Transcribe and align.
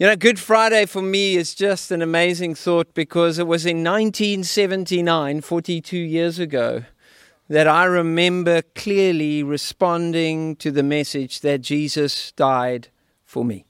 You 0.00 0.06
know, 0.06 0.16
Good 0.16 0.38
Friday 0.38 0.86
for 0.86 1.02
me 1.02 1.36
is 1.36 1.54
just 1.54 1.90
an 1.90 2.00
amazing 2.00 2.54
thought 2.54 2.94
because 2.94 3.38
it 3.38 3.46
was 3.46 3.66
in 3.66 3.84
1979, 3.84 5.42
42 5.42 5.98
years 5.98 6.38
ago, 6.38 6.84
that 7.50 7.68
I 7.68 7.84
remember 7.84 8.62
clearly 8.74 9.42
responding 9.42 10.56
to 10.56 10.70
the 10.70 10.82
message 10.82 11.40
that 11.40 11.60
Jesus 11.60 12.32
died 12.32 12.88
for 13.26 13.44
me. 13.44 13.66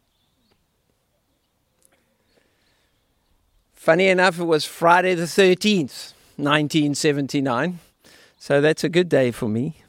Funny 3.74 4.06
enough, 4.06 4.38
it 4.38 4.44
was 4.44 4.64
Friday 4.64 5.16
the 5.16 5.24
13th, 5.24 6.12
1979. 6.36 7.80
So 8.38 8.60
that's 8.60 8.84
a 8.84 8.88
good 8.88 9.08
day 9.08 9.32
for 9.32 9.48
me. 9.48 9.82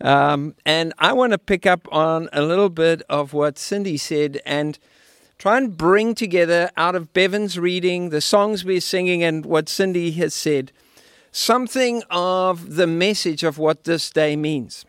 Um, 0.00 0.56
and 0.66 0.92
I 0.98 1.12
want 1.12 1.34
to 1.34 1.38
pick 1.38 1.66
up 1.66 1.86
on 1.92 2.28
a 2.32 2.42
little 2.42 2.68
bit 2.68 3.02
of 3.08 3.32
what 3.32 3.60
Cindy 3.60 3.96
said 3.96 4.40
and 4.44 4.76
try 5.38 5.58
and 5.58 5.76
bring 5.76 6.14
together 6.14 6.70
out 6.76 6.94
of 6.94 7.12
Bevan's 7.12 7.58
reading, 7.58 8.10
the 8.10 8.20
songs 8.20 8.64
we're 8.64 8.80
singing, 8.80 9.22
and 9.22 9.44
what 9.44 9.68
Cindy 9.68 10.12
has 10.12 10.34
said, 10.34 10.72
something 11.30 12.02
of 12.10 12.76
the 12.76 12.86
message 12.86 13.42
of 13.42 13.58
what 13.58 13.84
this 13.84 14.10
day 14.10 14.36
means. 14.36 14.84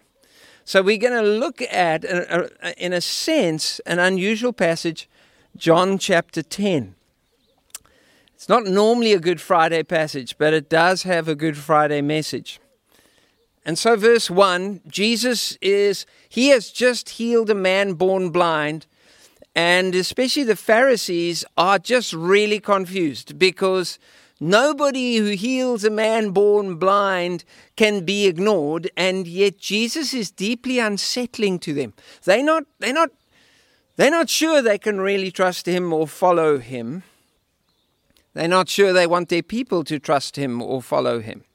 So 0.64 0.82
we're 0.82 0.98
going 0.98 1.22
to 1.24 1.30
look 1.30 1.62
at, 1.62 2.06
uh, 2.06 2.26
uh, 2.30 2.48
uh, 2.62 2.72
in 2.78 2.94
a 2.94 3.02
sense, 3.02 3.80
an 3.86 4.00
unusual 4.00 4.54
passage, 4.54 5.10
John 5.56 5.98
chapter 5.98 6.42
10. 6.42 6.96
It's 8.36 8.50
not 8.50 8.66
normally 8.66 9.14
a 9.14 9.20
Good 9.20 9.42
Friday 9.42 9.84
passage, 9.84 10.38
but 10.38 10.54
it 10.54 10.70
does 10.70 11.04
have 11.04 11.28
a 11.28 11.36
Good 11.36 11.58
Friday 11.58 12.02
message. 12.02 12.60
And 13.66 13.78
so, 13.78 13.96
verse 13.96 14.30
1 14.30 14.82
Jesus 14.88 15.58
is, 15.62 16.06
he 16.30 16.50
has 16.50 16.72
just 16.72 17.10
healed 17.10 17.50
a 17.50 17.56
man 17.56 17.94
born 17.94 18.30
blind 18.30 18.86
and 19.58 19.96
especially 19.96 20.44
the 20.44 20.56
Pharisees 20.56 21.44
are 21.58 21.80
just 21.80 22.14
really 22.14 22.60
confused 22.60 23.40
because 23.40 23.98
nobody 24.40 25.16
who 25.16 25.32
heals 25.32 25.84
a 25.84 25.90
man 25.90 26.30
born 26.30 26.76
blind 26.76 27.44
can 27.76 28.06
be 28.06 28.28
ignored, 28.28 28.92
and 28.96 29.26
yet 29.26 29.58
Jesus 29.58 30.14
is 30.14 30.30
deeply 30.30 30.78
unsettling 30.78 31.58
to 31.58 31.74
them. 31.74 31.96
They're 32.24 32.44
not, 32.44 32.66
they're 32.78 32.94
not, 32.94 33.10
they're 33.96 34.12
not 34.12 34.30
sure 34.30 34.62
they 34.62 34.78
can 34.78 35.02
really 35.02 35.32
trust 35.32 35.66
him 35.66 35.92
or 35.92 36.08
follow 36.08 36.60
him. 36.60 37.02
They're 38.36 38.48
not 38.48 38.70
sure 38.70 38.94
they 38.94 39.08
want 39.08 39.30
their 39.30 39.42
people 39.42 39.84
to 39.86 39.98
trust 39.98 40.36
him 40.36 40.62
or 40.62 40.84
follow 40.84 41.20
him. 41.20 41.46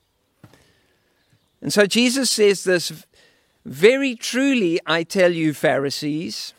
And 1.61 1.73
so 1.73 1.87
Jesus 1.87 2.33
says 2.33 2.65
this 2.65 3.07
very 3.65 4.17
truly, 4.17 4.81
I 4.87 5.05
tell 5.05 5.31
you, 5.31 5.55
Pharisees 5.55 6.53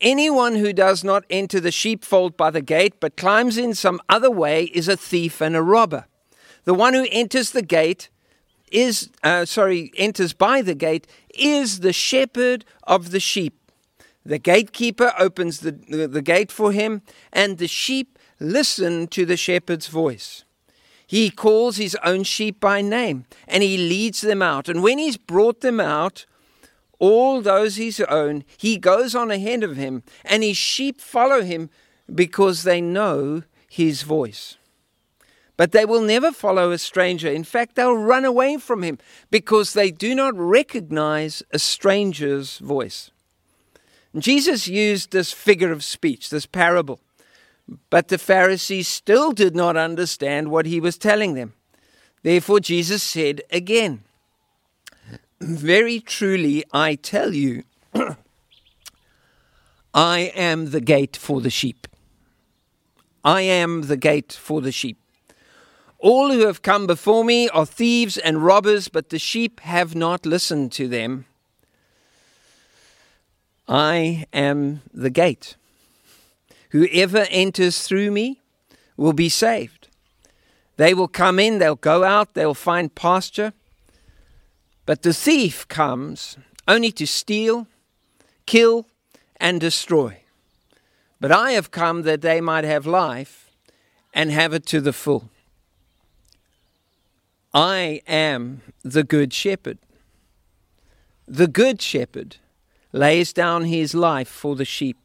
Anyone 0.00 0.56
who 0.56 0.72
does 0.72 1.02
not 1.02 1.24
enter 1.30 1.58
the 1.58 1.72
sheepfold 1.72 2.36
by 2.36 2.50
the 2.50 2.60
gate, 2.60 3.00
but 3.00 3.16
climbs 3.16 3.56
in 3.56 3.74
some 3.74 4.00
other 4.08 4.30
way, 4.30 4.64
is 4.64 4.88
a 4.88 4.96
thief 4.96 5.40
and 5.40 5.56
a 5.56 5.62
robber. 5.62 6.06
The 6.64 6.74
one 6.74 6.94
who 6.94 7.06
enters 7.10 7.52
the 7.52 7.62
gate 7.62 8.10
is, 8.70 9.10
uh, 9.22 9.44
sorry, 9.44 9.92
enters 9.96 10.32
by 10.32 10.60
the 10.60 10.74
gate, 10.74 11.06
is 11.34 11.80
the 11.80 11.92
shepherd 11.92 12.64
of 12.82 13.10
the 13.10 13.20
sheep. 13.20 13.58
The 14.24 14.38
gatekeeper 14.38 15.12
opens 15.18 15.60
the, 15.60 15.72
the, 15.72 16.08
the 16.08 16.22
gate 16.22 16.50
for 16.50 16.72
him, 16.72 17.02
and 17.32 17.58
the 17.58 17.68
sheep 17.68 18.18
listen 18.40 19.06
to 19.08 19.24
the 19.24 19.36
shepherd's 19.36 19.86
voice. 19.86 20.44
He 21.06 21.30
calls 21.30 21.76
his 21.76 21.96
own 22.02 22.24
sheep 22.24 22.58
by 22.58 22.82
name, 22.82 23.24
and 23.46 23.62
he 23.62 23.78
leads 23.78 24.20
them 24.20 24.42
out. 24.42 24.68
And 24.68 24.82
when 24.82 24.98
he's 24.98 25.16
brought 25.16 25.60
them 25.60 25.78
out, 25.78 26.26
all 26.98 27.40
those 27.40 27.76
his 27.76 28.00
own, 28.00 28.44
he 28.56 28.78
goes 28.78 29.14
on 29.14 29.30
ahead 29.30 29.62
of 29.62 29.76
him, 29.76 30.02
and 30.24 30.42
his 30.42 30.56
sheep 30.56 31.00
follow 31.00 31.42
him 31.42 31.70
because 32.12 32.62
they 32.62 32.80
know 32.80 33.42
his 33.68 34.02
voice. 34.02 34.56
But 35.56 35.72
they 35.72 35.84
will 35.84 36.02
never 36.02 36.32
follow 36.32 36.70
a 36.70 36.78
stranger. 36.78 37.30
In 37.30 37.44
fact, 37.44 37.74
they'll 37.74 37.96
run 37.96 38.24
away 38.24 38.58
from 38.58 38.82
him 38.82 38.98
because 39.30 39.72
they 39.72 39.90
do 39.90 40.14
not 40.14 40.34
recognize 40.36 41.42
a 41.50 41.58
stranger's 41.58 42.58
voice. 42.58 43.10
Jesus 44.16 44.68
used 44.68 45.10
this 45.10 45.32
figure 45.32 45.72
of 45.72 45.84
speech, 45.84 46.30
this 46.30 46.46
parable, 46.46 47.00
but 47.90 48.08
the 48.08 48.18
Pharisees 48.18 48.88
still 48.88 49.32
did 49.32 49.54
not 49.54 49.76
understand 49.76 50.50
what 50.50 50.66
he 50.66 50.80
was 50.80 50.96
telling 50.96 51.34
them. 51.34 51.54
Therefore, 52.22 52.60
Jesus 52.60 53.02
said 53.02 53.42
again, 53.50 54.04
very 55.40 56.00
truly, 56.00 56.64
I 56.72 56.94
tell 56.94 57.32
you, 57.34 57.64
I 59.94 60.18
am 60.34 60.70
the 60.70 60.80
gate 60.80 61.16
for 61.16 61.40
the 61.40 61.50
sheep. 61.50 61.86
I 63.24 63.40
am 63.42 63.82
the 63.82 63.96
gate 63.96 64.32
for 64.32 64.60
the 64.60 64.72
sheep. 64.72 64.98
All 65.98 66.30
who 66.30 66.46
have 66.46 66.62
come 66.62 66.86
before 66.86 67.24
me 67.24 67.48
are 67.48 67.66
thieves 67.66 68.18
and 68.18 68.44
robbers, 68.44 68.88
but 68.88 69.08
the 69.08 69.18
sheep 69.18 69.60
have 69.60 69.94
not 69.94 70.26
listened 70.26 70.72
to 70.72 70.86
them. 70.86 71.24
I 73.66 74.26
am 74.32 74.82
the 74.92 75.10
gate. 75.10 75.56
Whoever 76.70 77.26
enters 77.30 77.82
through 77.82 78.10
me 78.10 78.42
will 78.96 79.12
be 79.12 79.28
saved. 79.28 79.88
They 80.76 80.94
will 80.94 81.08
come 81.08 81.38
in, 81.38 81.58
they'll 81.58 81.74
go 81.74 82.04
out, 82.04 82.34
they'll 82.34 82.54
find 82.54 82.94
pasture. 82.94 83.52
But 84.86 85.02
the 85.02 85.12
thief 85.12 85.66
comes 85.68 86.38
only 86.68 86.92
to 86.92 87.06
steal, 87.06 87.66
kill, 88.46 88.86
and 89.38 89.60
destroy. 89.60 90.22
But 91.20 91.32
I 91.32 91.52
have 91.52 91.70
come 91.70 92.02
that 92.02 92.22
they 92.22 92.40
might 92.40 92.64
have 92.64 92.86
life 92.86 93.50
and 94.14 94.30
have 94.30 94.54
it 94.54 94.64
to 94.66 94.80
the 94.80 94.92
full. 94.92 95.30
I 97.52 98.00
am 98.06 98.62
the 98.82 99.02
good 99.02 99.32
shepherd. 99.32 99.78
The 101.26 101.48
good 101.48 101.82
shepherd 101.82 102.36
lays 102.92 103.32
down 103.32 103.64
his 103.64 103.94
life 103.94 104.28
for 104.28 104.54
the 104.54 104.64
sheep. 104.64 104.96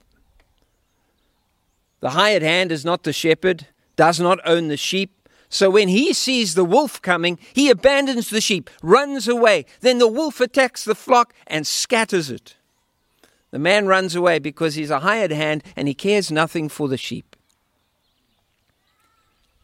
The 2.01 2.11
hired 2.11 2.41
hand 2.41 2.71
is 2.71 2.85
not 2.85 3.03
the 3.03 3.13
shepherd, 3.13 3.67
does 3.95 4.19
not 4.19 4.39
own 4.45 4.67
the 4.67 4.77
sheep, 4.77 5.20
so 5.51 5.69
when 5.69 5.89
he 5.89 6.13
sees 6.13 6.55
the 6.55 6.63
wolf 6.63 7.01
coming, 7.01 7.37
he 7.53 7.69
abandons 7.69 8.29
the 8.29 8.39
sheep, 8.39 8.69
runs 8.81 9.27
away. 9.27 9.65
Then 9.81 9.99
the 9.99 10.07
wolf 10.07 10.39
attacks 10.39 10.85
the 10.85 10.95
flock 10.95 11.33
and 11.45 11.67
scatters 11.67 12.31
it. 12.31 12.55
The 13.51 13.59
man 13.59 13.85
runs 13.85 14.15
away 14.15 14.39
because 14.39 14.75
he's 14.75 14.89
a 14.89 15.01
hired 15.01 15.31
hand 15.31 15.61
and 15.75 15.89
he 15.89 15.93
cares 15.93 16.31
nothing 16.31 16.69
for 16.69 16.87
the 16.87 16.95
sheep. 16.95 17.35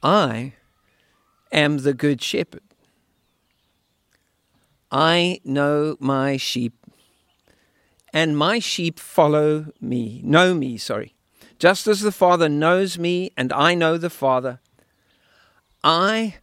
I 0.04 0.54
am 1.54 1.78
the 1.78 1.94
good 1.94 2.22
shepherd. 2.22 2.64
I 4.92 5.40
know 5.46 5.96
my 6.02 6.36
sheep, 6.36 6.74
and 8.14 8.38
my 8.38 8.60
sheep 8.60 9.00
follow 9.00 9.68
me, 9.80 10.22
know 10.24 10.54
me, 10.54 10.78
sorry. 10.78 11.14
Just 11.60 11.88
as 11.88 12.02
the 12.02 12.12
Father 12.12 12.50
knows 12.50 13.00
me, 13.00 13.32
and 13.38 13.52
I 13.54 13.74
know 13.74 13.98
the 13.98 14.10
Father, 14.10 14.60
I 15.84 16.36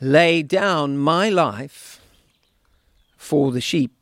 lay 0.00 0.42
down 0.42 0.98
my 0.98 1.28
life 1.28 2.00
for 3.16 3.52
the 3.52 3.60
sheep. 3.60 3.92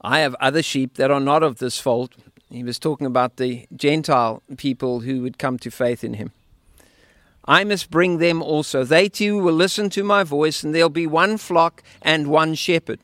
I 0.00 0.20
have 0.20 0.36
other 0.40 0.62
sheep 0.62 0.94
that 0.94 1.10
are 1.10 1.20
not 1.20 1.42
of 1.42 1.58
this 1.58 1.80
fold. 1.80 2.14
He 2.50 2.62
was 2.62 2.78
talking 2.78 3.06
about 3.06 3.36
the 3.36 3.66
Gentile 3.74 4.42
people 4.56 5.00
who 5.00 5.22
would 5.22 5.38
come 5.38 5.58
to 5.58 5.70
faith 5.70 6.04
in 6.04 6.14
him. 6.14 6.32
I 7.44 7.64
must 7.64 7.90
bring 7.90 8.18
them 8.18 8.42
also. 8.42 8.84
They 8.84 9.08
too 9.08 9.38
will 9.38 9.54
listen 9.54 9.90
to 9.90 10.04
my 10.04 10.24
voice, 10.24 10.62
and 10.62 10.74
there'll 10.74 10.88
be 10.88 11.06
one 11.06 11.38
flock 11.38 11.82
and 12.02 12.28
one 12.28 12.54
shepherd. 12.54 12.98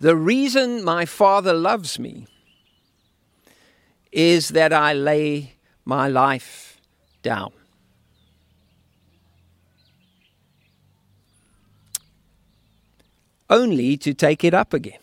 The 0.00 0.16
reason 0.16 0.84
my 0.84 1.04
Father 1.04 1.52
loves 1.52 1.98
me 1.98 2.26
is 4.10 4.48
that 4.50 4.72
I 4.72 4.92
lay 4.92 5.54
my 5.84 6.08
life 6.08 6.71
down. 7.22 7.52
Only 13.48 13.96
to 13.98 14.14
take 14.14 14.44
it 14.44 14.54
up 14.54 14.72
again. 14.72 14.98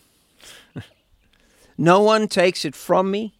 no 1.78 2.00
one 2.00 2.26
takes 2.28 2.64
it 2.64 2.74
from 2.74 3.10
me. 3.10 3.34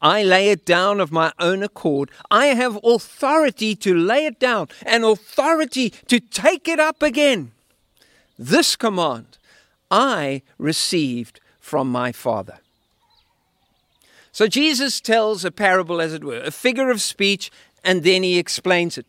I 0.00 0.24
lay 0.24 0.48
it 0.48 0.64
down 0.64 1.00
of 1.00 1.12
my 1.12 1.32
own 1.38 1.62
accord. 1.62 2.10
I 2.30 2.46
have 2.46 2.78
authority 2.82 3.76
to 3.76 3.94
lay 3.94 4.26
it 4.26 4.40
down 4.40 4.68
and 4.84 5.04
authority 5.04 5.90
to 6.08 6.18
take 6.18 6.66
it 6.66 6.80
up 6.80 7.02
again. 7.02 7.52
This 8.36 8.74
command 8.74 9.38
I 9.90 10.42
received 10.58 11.40
from 11.60 11.88
my 11.92 12.10
Father. 12.10 12.58
So 14.32 14.48
Jesus 14.48 15.00
tells 15.00 15.44
a 15.44 15.50
parable, 15.50 16.00
as 16.00 16.14
it 16.14 16.24
were, 16.24 16.40
a 16.40 16.50
figure 16.50 16.90
of 16.90 17.02
speech 17.02 17.52
and 17.84 18.02
then 18.02 18.22
he 18.22 18.38
explains 18.38 18.98
it. 18.98 19.06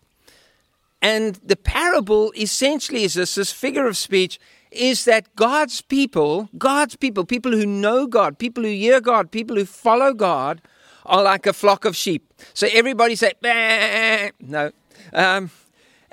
And 1.01 1.35
the 1.43 1.57
parable 1.57 2.31
essentially 2.35 3.03
is 3.03 3.15
this, 3.15 3.35
this 3.35 3.51
figure 3.51 3.87
of 3.87 3.97
speech 3.97 4.39
is 4.71 5.05
that 5.05 5.35
God's 5.35 5.81
people, 5.81 6.49
God's 6.57 6.95
people, 6.95 7.25
people 7.25 7.51
who 7.51 7.65
know 7.65 8.07
God, 8.07 8.39
people 8.39 8.63
who 8.63 8.69
hear 8.69 9.01
God, 9.01 9.31
people 9.31 9.55
who 9.55 9.65
follow 9.65 10.13
God, 10.13 10.61
are 11.05 11.21
like 11.21 11.45
a 11.45 11.53
flock 11.53 11.85
of 11.85 11.95
sheep. 11.95 12.33
So 12.53 12.67
everybody 12.71 13.15
say, 13.15 13.33
bah! 13.41 14.29
no. 14.39 14.71
Um, 15.11 15.51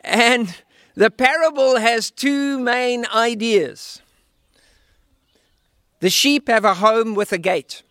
and 0.02 0.54
the 0.94 1.10
parable 1.10 1.76
has 1.76 2.10
two 2.10 2.58
main 2.58 3.06
ideas. 3.14 4.02
The 6.00 6.10
sheep 6.10 6.48
have 6.48 6.64
a 6.64 6.74
home 6.74 7.14
with 7.14 7.32
a 7.32 7.38
gate. 7.38 7.82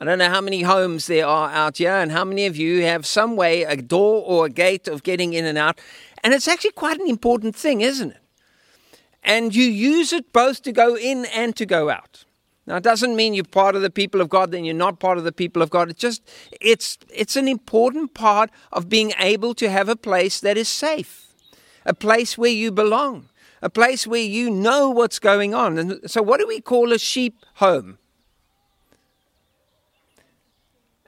I 0.00 0.04
don't 0.04 0.18
know 0.18 0.28
how 0.28 0.40
many 0.40 0.62
homes 0.62 1.08
there 1.08 1.26
are 1.26 1.50
out 1.50 1.78
here, 1.78 1.92
and 1.92 2.12
how 2.12 2.24
many 2.24 2.46
of 2.46 2.56
you 2.56 2.84
have 2.84 3.04
some 3.04 3.34
way, 3.34 3.64
a 3.64 3.76
door 3.76 4.22
or 4.24 4.46
a 4.46 4.50
gate 4.50 4.86
of 4.86 5.02
getting 5.02 5.32
in 5.32 5.44
and 5.44 5.58
out. 5.58 5.80
And 6.22 6.32
it's 6.32 6.46
actually 6.46 6.70
quite 6.70 7.00
an 7.00 7.08
important 7.08 7.56
thing, 7.56 7.80
isn't 7.80 8.12
it? 8.12 8.22
And 9.24 9.52
you 9.52 9.64
use 9.64 10.12
it 10.12 10.32
both 10.32 10.62
to 10.62 10.72
go 10.72 10.96
in 10.96 11.24
and 11.26 11.56
to 11.56 11.66
go 11.66 11.90
out. 11.90 12.24
Now, 12.64 12.76
it 12.76 12.84
doesn't 12.84 13.16
mean 13.16 13.34
you're 13.34 13.44
part 13.44 13.74
of 13.74 13.82
the 13.82 13.90
people 13.90 14.20
of 14.20 14.28
God, 14.28 14.52
then 14.52 14.64
you're 14.64 14.74
not 14.74 15.00
part 15.00 15.18
of 15.18 15.24
the 15.24 15.32
people 15.32 15.62
of 15.62 15.70
God. 15.70 15.90
It's 15.90 15.98
just, 16.00 16.22
it's, 16.60 16.96
it's 17.12 17.34
an 17.34 17.48
important 17.48 18.14
part 18.14 18.50
of 18.70 18.88
being 18.88 19.12
able 19.18 19.52
to 19.54 19.68
have 19.68 19.88
a 19.88 19.96
place 19.96 20.38
that 20.40 20.56
is 20.56 20.68
safe, 20.68 21.34
a 21.84 21.94
place 21.94 22.38
where 22.38 22.50
you 22.50 22.70
belong, 22.70 23.30
a 23.62 23.70
place 23.70 24.06
where 24.06 24.20
you 24.20 24.48
know 24.48 24.90
what's 24.90 25.18
going 25.18 25.54
on. 25.54 25.76
And 25.76 26.08
so, 26.08 26.22
what 26.22 26.38
do 26.38 26.46
we 26.46 26.60
call 26.60 26.92
a 26.92 26.98
sheep 26.98 27.44
home? 27.54 27.98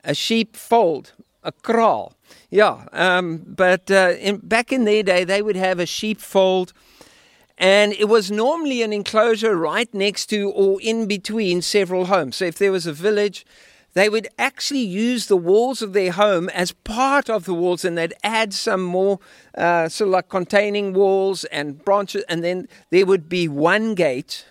A 0.04 0.14
sheep 0.14 0.56
fold, 0.56 1.12
a 1.42 1.52
kraal. 1.52 2.14
Yeah, 2.50 2.86
um, 2.92 3.42
but 3.46 3.90
uh, 3.90 4.14
in, 4.18 4.38
back 4.38 4.72
in 4.72 4.84
their 4.84 5.02
day, 5.02 5.24
they 5.24 5.42
would 5.42 5.56
have 5.56 5.78
a 5.78 5.86
sheep 5.86 6.20
fold 6.20 6.72
and 7.60 7.92
it 7.92 8.08
was 8.08 8.30
normally 8.30 8.80
an 8.80 8.90
enclosure 8.90 9.54
right 9.54 9.92
next 9.92 10.26
to 10.26 10.50
or 10.50 10.80
in 10.80 11.06
between 11.06 11.60
several 11.60 12.06
homes. 12.06 12.36
So 12.36 12.46
if 12.46 12.56
there 12.56 12.72
was 12.72 12.86
a 12.86 12.92
village, 12.92 13.44
they 13.92 14.08
would 14.08 14.28
actually 14.38 14.80
use 14.80 15.26
the 15.26 15.36
walls 15.36 15.82
of 15.82 15.92
their 15.92 16.12
home 16.12 16.48
as 16.48 16.72
part 16.72 17.28
of 17.28 17.44
the 17.44 17.52
walls 17.52 17.84
and 17.84 17.98
they'd 17.98 18.14
add 18.24 18.54
some 18.54 18.82
more 18.82 19.18
uh, 19.58 19.90
sort 19.90 20.08
of 20.08 20.12
like 20.12 20.30
containing 20.30 20.94
walls 20.94 21.44
and 21.44 21.84
branches 21.84 22.24
and 22.30 22.42
then 22.42 22.66
there 22.88 23.04
would 23.04 23.28
be 23.28 23.46
one 23.46 23.94
gate 23.94 24.46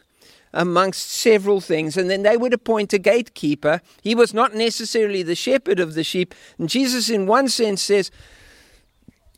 amongst 0.53 1.11
several 1.11 1.61
things 1.61 1.95
and 1.95 2.09
then 2.09 2.23
they 2.23 2.35
would 2.35 2.53
appoint 2.53 2.93
a 2.93 2.97
gatekeeper 2.97 3.81
he 4.01 4.15
was 4.15 4.33
not 4.33 4.53
necessarily 4.53 5.21
the 5.21 5.35
shepherd 5.35 5.79
of 5.79 5.93
the 5.93 6.03
sheep 6.03 6.33
and 6.57 6.69
jesus 6.69 7.09
in 7.09 7.27
one 7.27 7.47
sense 7.47 7.81
says 7.81 8.09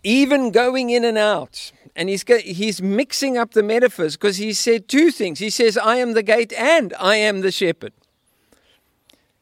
even 0.04 0.52
going 0.52 0.90
in 0.90 1.04
and 1.04 1.18
out 1.18 1.72
and 1.96 2.10
he's 2.10 2.24
he's 2.44 2.82
mixing 2.82 3.38
up 3.38 3.52
the 3.52 3.64
metaphors 3.64 4.16
because 4.16 4.38
he 4.38 4.54
said 4.54 4.88
two 4.88 5.12
things. 5.12 5.40
He 5.40 5.50
says, 5.50 5.78
"I 5.78 5.98
am 5.98 6.14
the 6.14 6.24
gate 6.24 6.54
and 6.54 6.94
I 7.00 7.18
am 7.18 7.42
the 7.42 7.52
shepherd." 7.52 7.94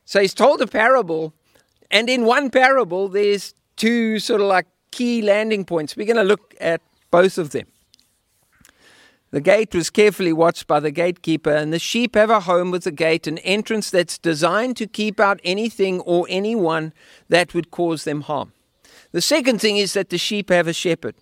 So 0.05 0.21
he's 0.21 0.33
told 0.33 0.61
a 0.61 0.67
parable, 0.67 1.33
and 1.91 2.09
in 2.09 2.25
one 2.25 2.49
parable 2.49 3.07
there's 3.07 3.53
two 3.75 4.19
sort 4.19 4.41
of 4.41 4.47
like 4.47 4.67
key 4.91 5.21
landing 5.21 5.65
points. 5.65 5.95
We're 5.95 6.07
going 6.07 6.17
to 6.17 6.23
look 6.23 6.55
at 6.59 6.81
both 7.11 7.37
of 7.37 7.51
them. 7.51 7.67
The 9.31 9.41
gate 9.41 9.75
was 9.75 9.91
carefully 9.91 10.33
watched 10.33 10.65
by 10.65 10.79
the 10.79 10.89
gatekeeper, 10.89 11.51
and 11.51 11.71
the 11.71 11.77
sheep 11.77 12.15
have 12.15 12.31
a 12.31 12.41
home 12.41 12.71
with 12.71 12.87
a 12.87 12.91
gate, 12.91 13.27
an 13.27 13.37
entrance 13.39 13.91
that's 13.91 14.17
designed 14.17 14.75
to 14.77 14.87
keep 14.87 15.19
out 15.19 15.39
anything 15.43 15.99
or 16.01 16.25
anyone 16.29 16.93
that 17.27 17.53
would 17.53 17.69
cause 17.69 18.05
them 18.05 18.21
harm. 18.21 18.53
The 19.11 19.21
second 19.21 19.61
thing 19.61 19.77
is 19.77 19.93
that 19.93 20.09
the 20.09 20.17
sheep 20.17 20.49
have 20.49 20.67
a 20.67 20.73
shepherd. 20.73 21.15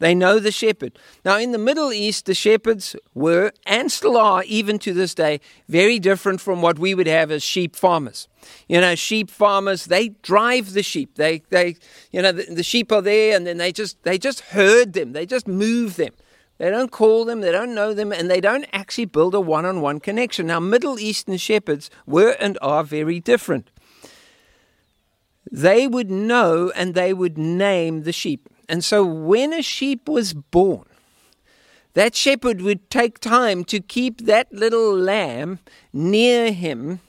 They 0.00 0.14
know 0.14 0.38
the 0.38 0.52
shepherd. 0.52 0.98
Now, 1.24 1.38
in 1.38 1.52
the 1.52 1.58
Middle 1.58 1.92
East, 1.92 2.26
the 2.26 2.34
shepherds 2.34 2.94
were, 3.14 3.52
and 3.66 3.90
still 3.90 4.16
are, 4.16 4.44
even 4.44 4.78
to 4.80 4.92
this 4.92 5.14
day, 5.14 5.40
very 5.68 5.98
different 5.98 6.40
from 6.40 6.62
what 6.62 6.78
we 6.78 6.94
would 6.94 7.08
have 7.08 7.30
as 7.30 7.42
sheep 7.42 7.74
farmers. 7.74 8.28
You 8.68 8.80
know, 8.80 8.94
sheep 8.94 9.30
farmers, 9.30 9.86
they 9.86 10.10
drive 10.22 10.72
the 10.72 10.84
sheep. 10.84 11.16
They, 11.16 11.42
they 11.50 11.76
you 12.12 12.22
know, 12.22 12.32
the, 12.32 12.44
the 12.44 12.62
sheep 12.62 12.92
are 12.92 13.02
there 13.02 13.36
and 13.36 13.46
then 13.46 13.58
they 13.58 13.72
just, 13.72 14.00
they 14.04 14.18
just 14.18 14.40
herd 14.40 14.92
them. 14.92 15.12
They 15.12 15.26
just 15.26 15.48
move 15.48 15.96
them. 15.96 16.12
They 16.58 16.70
don't 16.70 16.90
call 16.90 17.24
them, 17.24 17.40
they 17.40 17.52
don't 17.52 17.74
know 17.74 17.94
them, 17.94 18.12
and 18.12 18.28
they 18.28 18.40
don't 18.40 18.66
actually 18.72 19.04
build 19.04 19.34
a 19.34 19.40
one 19.40 19.64
on 19.64 19.80
one 19.80 20.00
connection. 20.00 20.48
Now, 20.48 20.58
Middle 20.58 20.98
Eastern 20.98 21.36
shepherds 21.36 21.88
were 22.04 22.36
and 22.40 22.58
are 22.60 22.82
very 22.82 23.20
different. 23.20 23.70
They 25.50 25.86
would 25.86 26.10
know 26.10 26.70
and 26.74 26.94
they 26.94 27.14
would 27.14 27.38
name 27.38 28.02
the 28.02 28.12
sheep. 28.12 28.48
And 28.68 28.84
so 28.84 29.04
when 29.04 29.52
a 29.52 29.62
sheep 29.62 30.08
was 30.08 30.34
born, 30.34 30.84
that 31.94 32.14
shepherd 32.14 32.60
would 32.60 32.90
take 32.90 33.18
time 33.18 33.64
to 33.64 33.80
keep 33.80 34.26
that 34.26 34.52
little 34.52 34.94
lamb 34.94 35.60
near 35.92 36.52
him 36.52 37.00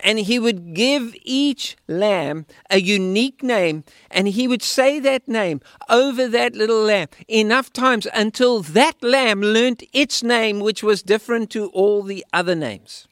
and 0.00 0.18
he 0.18 0.38
would 0.38 0.74
give 0.74 1.14
each 1.22 1.76
lamb 1.88 2.46
a 2.70 2.80
unique 2.80 3.42
name 3.42 3.84
and 4.10 4.28
he 4.28 4.46
would 4.46 4.62
say 4.62 4.98
that 5.00 5.26
name 5.26 5.60
over 5.88 6.28
that 6.28 6.54
little 6.54 6.82
lamb 6.82 7.08
enough 7.28 7.72
times 7.72 8.06
until 8.14 8.60
that 8.60 9.02
lamb 9.02 9.40
learnt 9.40 9.82
its 9.92 10.22
name 10.22 10.60
which 10.60 10.82
was 10.82 11.02
different 11.02 11.50
to 11.50 11.66
all 11.68 12.02
the 12.02 12.24
other 12.32 12.54
names 12.54 13.06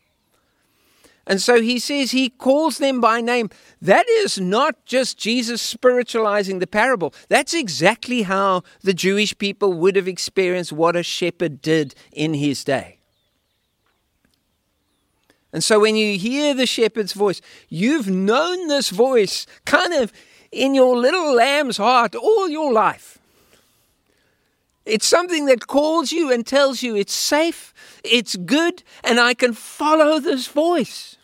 and 1.26 1.40
so 1.40 1.60
he 1.60 1.78
says 1.78 2.10
he 2.10 2.28
calls 2.28 2.78
them 2.78 3.00
by 3.00 3.20
name. 3.20 3.50
That 3.80 4.08
is 4.08 4.38
not 4.38 4.84
just 4.84 5.18
Jesus 5.18 5.62
spiritualizing 5.62 6.58
the 6.58 6.66
parable. 6.66 7.14
That's 7.28 7.54
exactly 7.54 8.22
how 8.22 8.62
the 8.82 8.94
Jewish 8.94 9.36
people 9.38 9.72
would 9.74 9.96
have 9.96 10.08
experienced 10.08 10.72
what 10.72 10.96
a 10.96 11.02
shepherd 11.02 11.62
did 11.62 11.94
in 12.12 12.34
his 12.34 12.64
day. 12.64 12.93
And 15.54 15.62
so 15.62 15.78
when 15.78 15.94
you 15.94 16.18
hear 16.18 16.52
the 16.52 16.66
shepherd's 16.66 17.12
voice, 17.12 17.40
you've 17.68 18.10
known 18.10 18.66
this 18.66 18.90
voice 18.90 19.46
kind 19.64 19.94
of 19.94 20.12
in 20.50 20.74
your 20.74 20.96
little 20.96 21.32
lamb's 21.32 21.76
heart 21.76 22.16
all 22.16 22.48
your 22.48 22.72
life. 22.72 23.18
It's 24.84 25.06
something 25.06 25.46
that 25.46 25.68
calls 25.68 26.10
you 26.10 26.32
and 26.32 26.44
tells 26.44 26.82
you 26.82 26.96
it's 26.96 27.14
safe, 27.14 27.72
it's 28.02 28.34
good, 28.34 28.82
and 29.04 29.20
I 29.20 29.32
can 29.32 29.52
follow 29.52 30.18
this 30.18 30.48
voice. 30.48 31.18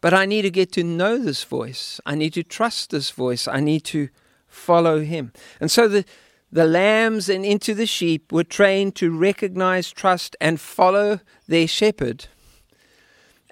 But 0.00 0.14
I 0.14 0.26
need 0.26 0.42
to 0.42 0.50
get 0.50 0.70
to 0.72 0.84
know 0.84 1.18
this 1.18 1.42
voice. 1.42 2.00
I 2.06 2.14
need 2.14 2.34
to 2.34 2.44
trust 2.44 2.90
this 2.90 3.10
voice. 3.10 3.48
I 3.48 3.58
need 3.58 3.82
to 3.86 4.10
follow 4.46 5.00
him. 5.00 5.32
And 5.60 5.72
so 5.72 5.88
the, 5.88 6.04
the 6.50 6.64
lambs 6.64 7.28
and 7.28 7.44
into 7.44 7.74
the 7.74 7.86
sheep 7.86 8.32
were 8.32 8.44
trained 8.44 8.94
to 8.96 9.10
recognize, 9.10 9.90
trust, 9.90 10.36
and 10.40 10.60
follow 10.60 11.20
their 11.46 11.68
shepherd. 11.68 12.26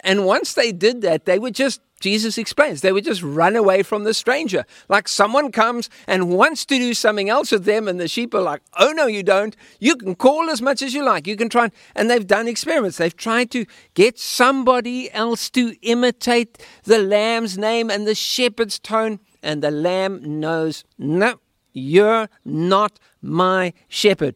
And 0.01 0.25
once 0.25 0.55
they 0.55 0.73
did 0.73 1.03
that, 1.03 1.25
they 1.25 1.39
would 1.39 1.55
just 1.55 1.81
Jesus 2.01 2.37
explains 2.37 2.81
they 2.81 2.93
would 2.93 3.05
just 3.05 3.23
run 3.23 3.57
away 3.57 3.83
from 3.83 4.05
the 4.05 4.13
stranger. 4.13 4.65
Like 4.89 5.09
someone 5.09 5.51
comes 5.51 5.89
and 6.07 6.29
wants 6.29 6.67
to 6.67 6.77
do 6.79 6.93
something 6.95 7.31
else 7.31 7.51
with 7.51 7.65
them, 7.65 7.89
and 7.89 7.99
the 7.99 8.09
sheep 8.09 8.35
are 8.35 8.43
like, 8.43 8.63
oh, 8.79 8.93
no, 8.93 9.07
you 9.07 9.23
don't. 9.23 9.57
You 9.81 9.97
can 9.97 10.15
call 10.15 10.51
as 10.51 10.61
much 10.61 10.83
as 10.83 10.93
you 10.93 11.03
like. 11.03 11.27
You 11.27 11.37
can 11.37 11.49
try. 11.49 11.71
And 11.95 12.11
they've 12.11 12.27
done 12.27 12.49
experiments. 12.49 12.99
They've 12.99 13.17
tried 13.17 13.51
to 13.53 13.65
get 13.95 14.19
somebody 14.19 15.11
else 15.13 15.49
to 15.51 15.75
imitate 15.83 16.59
the 16.85 16.99
lamb's 16.99 17.57
name 17.57 17.91
and 17.91 18.07
the 18.07 18.15
shepherd's 18.15 18.79
tone, 18.79 19.19
and 19.43 19.63
the 19.63 19.71
lamb 19.71 20.41
knows, 20.41 20.85
no, 20.99 21.41
you're 21.77 22.29
not 22.45 22.99
my 23.21 23.73
shepherd. 23.87 24.35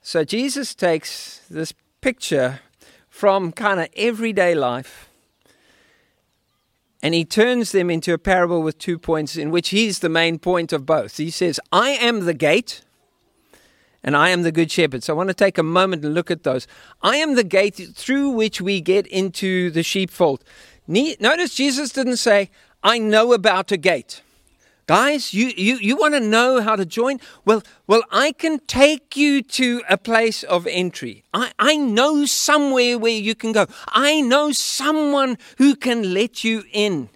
So 0.00 0.24
Jesus 0.24 0.74
takes 0.74 1.40
this 1.50 1.74
picture 2.00 2.60
from 3.10 3.52
kind 3.52 3.80
of 3.80 3.88
everyday 3.96 4.54
life. 4.54 5.08
And 7.02 7.12
he 7.12 7.24
turns 7.24 7.72
them 7.72 7.90
into 7.90 8.14
a 8.14 8.18
parable 8.18 8.62
with 8.62 8.78
two 8.78 8.98
points, 8.98 9.36
in 9.36 9.50
which 9.50 9.68
he's 9.68 9.98
the 9.98 10.08
main 10.08 10.38
point 10.38 10.72
of 10.72 10.86
both. 10.86 11.18
He 11.18 11.30
says, 11.30 11.60
I 11.70 11.90
am 11.90 12.24
the 12.24 12.34
gate, 12.34 12.82
and 14.02 14.16
I 14.16 14.30
am 14.30 14.42
the 14.42 14.52
good 14.52 14.70
shepherd. 14.70 15.02
So 15.02 15.12
I 15.12 15.16
want 15.16 15.28
to 15.28 15.34
take 15.34 15.58
a 15.58 15.62
moment 15.62 16.04
and 16.04 16.14
look 16.14 16.30
at 16.30 16.42
those. 16.42 16.66
I 17.02 17.16
am 17.16 17.34
the 17.34 17.44
gate 17.44 17.76
through 17.94 18.30
which 18.30 18.60
we 18.60 18.80
get 18.80 19.06
into 19.08 19.70
the 19.70 19.82
sheepfold. 19.82 20.42
Notice 20.88 21.54
Jesus 21.54 21.90
didn't 21.90 22.16
say, 22.16 22.50
I 22.82 22.98
know 22.98 23.32
about 23.32 23.72
a 23.72 23.76
gate. 23.76 24.22
Guys, 24.86 25.34
you, 25.34 25.52
you, 25.56 25.78
you 25.78 25.96
want 25.96 26.14
to 26.14 26.20
know 26.20 26.60
how 26.60 26.76
to 26.76 26.86
join? 26.86 27.18
Well, 27.44 27.64
well, 27.88 28.02
I 28.12 28.30
can 28.30 28.60
take 28.68 29.16
you 29.16 29.42
to 29.42 29.82
a 29.90 29.98
place 29.98 30.44
of 30.44 30.64
entry. 30.68 31.24
I, 31.34 31.50
I 31.58 31.76
know 31.76 32.24
somewhere 32.24 32.96
where 32.96 33.10
you 33.10 33.34
can 33.34 33.50
go. 33.50 33.66
I 33.88 34.20
know 34.20 34.52
someone 34.52 35.38
who 35.58 35.74
can 35.74 36.14
let 36.14 36.44
you 36.44 36.62
in. 36.72 37.08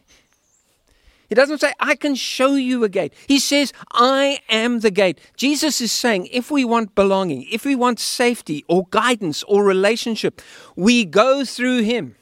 He 1.28 1.36
doesn't 1.36 1.60
say, 1.60 1.72
I 1.78 1.94
can 1.94 2.16
show 2.16 2.56
you 2.56 2.82
a 2.82 2.88
gate. 2.88 3.14
He 3.28 3.38
says, 3.38 3.72
I 3.92 4.40
am 4.48 4.80
the 4.80 4.90
gate. 4.90 5.20
Jesus 5.36 5.80
is 5.80 5.92
saying, 5.92 6.26
if 6.32 6.50
we 6.50 6.64
want 6.64 6.96
belonging, 6.96 7.46
if 7.52 7.64
we 7.64 7.76
want 7.76 8.00
safety 8.00 8.64
or 8.66 8.86
guidance 8.90 9.44
or 9.44 9.62
relationship, 9.62 10.42
we 10.74 11.04
go 11.04 11.44
through 11.44 11.82
him. 11.82 12.16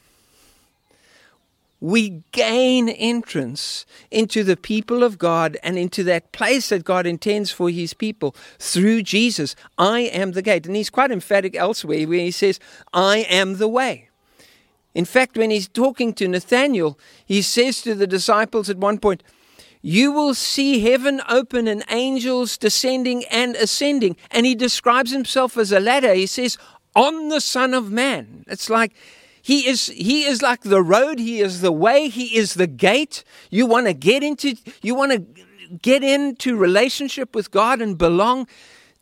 We 1.80 2.22
gain 2.32 2.88
entrance 2.88 3.86
into 4.10 4.42
the 4.42 4.56
people 4.56 5.04
of 5.04 5.18
God 5.18 5.56
and 5.62 5.78
into 5.78 6.02
that 6.04 6.32
place 6.32 6.70
that 6.70 6.84
God 6.84 7.06
intends 7.06 7.50
for 7.50 7.70
his 7.70 7.94
people 7.94 8.34
through 8.58 9.02
Jesus. 9.02 9.54
I 9.76 10.00
am 10.00 10.32
the 10.32 10.42
gate. 10.42 10.66
And 10.66 10.74
he's 10.74 10.90
quite 10.90 11.12
emphatic 11.12 11.54
elsewhere 11.54 12.06
where 12.08 12.18
he 12.18 12.32
says, 12.32 12.58
I 12.92 13.18
am 13.30 13.58
the 13.58 13.68
way. 13.68 14.08
In 14.94 15.04
fact, 15.04 15.36
when 15.36 15.50
he's 15.50 15.68
talking 15.68 16.12
to 16.14 16.26
Nathanael, 16.26 16.98
he 17.24 17.42
says 17.42 17.82
to 17.82 17.94
the 17.94 18.06
disciples 18.06 18.68
at 18.68 18.78
one 18.78 18.98
point, 18.98 19.22
You 19.80 20.10
will 20.10 20.34
see 20.34 20.80
heaven 20.80 21.20
open 21.28 21.68
and 21.68 21.84
angels 21.88 22.58
descending 22.58 23.24
and 23.26 23.54
ascending. 23.54 24.16
And 24.32 24.46
he 24.46 24.56
describes 24.56 25.12
himself 25.12 25.56
as 25.56 25.70
a 25.70 25.78
ladder. 25.78 26.14
He 26.14 26.26
says, 26.26 26.58
On 26.96 27.28
the 27.28 27.40
Son 27.40 27.74
of 27.74 27.92
Man. 27.92 28.44
It's 28.48 28.68
like 28.68 28.92
he 29.42 29.66
is, 29.66 29.86
he 29.86 30.24
is 30.24 30.42
like 30.42 30.62
the 30.62 30.82
road, 30.82 31.18
He 31.18 31.40
is 31.40 31.60
the 31.60 31.72
way, 31.72 32.08
He 32.08 32.36
is 32.36 32.54
the 32.54 32.66
gate. 32.66 33.24
You 33.50 33.66
want 33.66 33.86
to 33.86 33.94
get 33.94 34.22
into, 34.22 34.56
you 34.82 34.94
want 34.94 35.12
to 35.12 35.44
get 35.82 36.02
into 36.02 36.56
relationship 36.56 37.34
with 37.34 37.50
God 37.50 37.80
and 37.80 37.96
belong. 37.96 38.46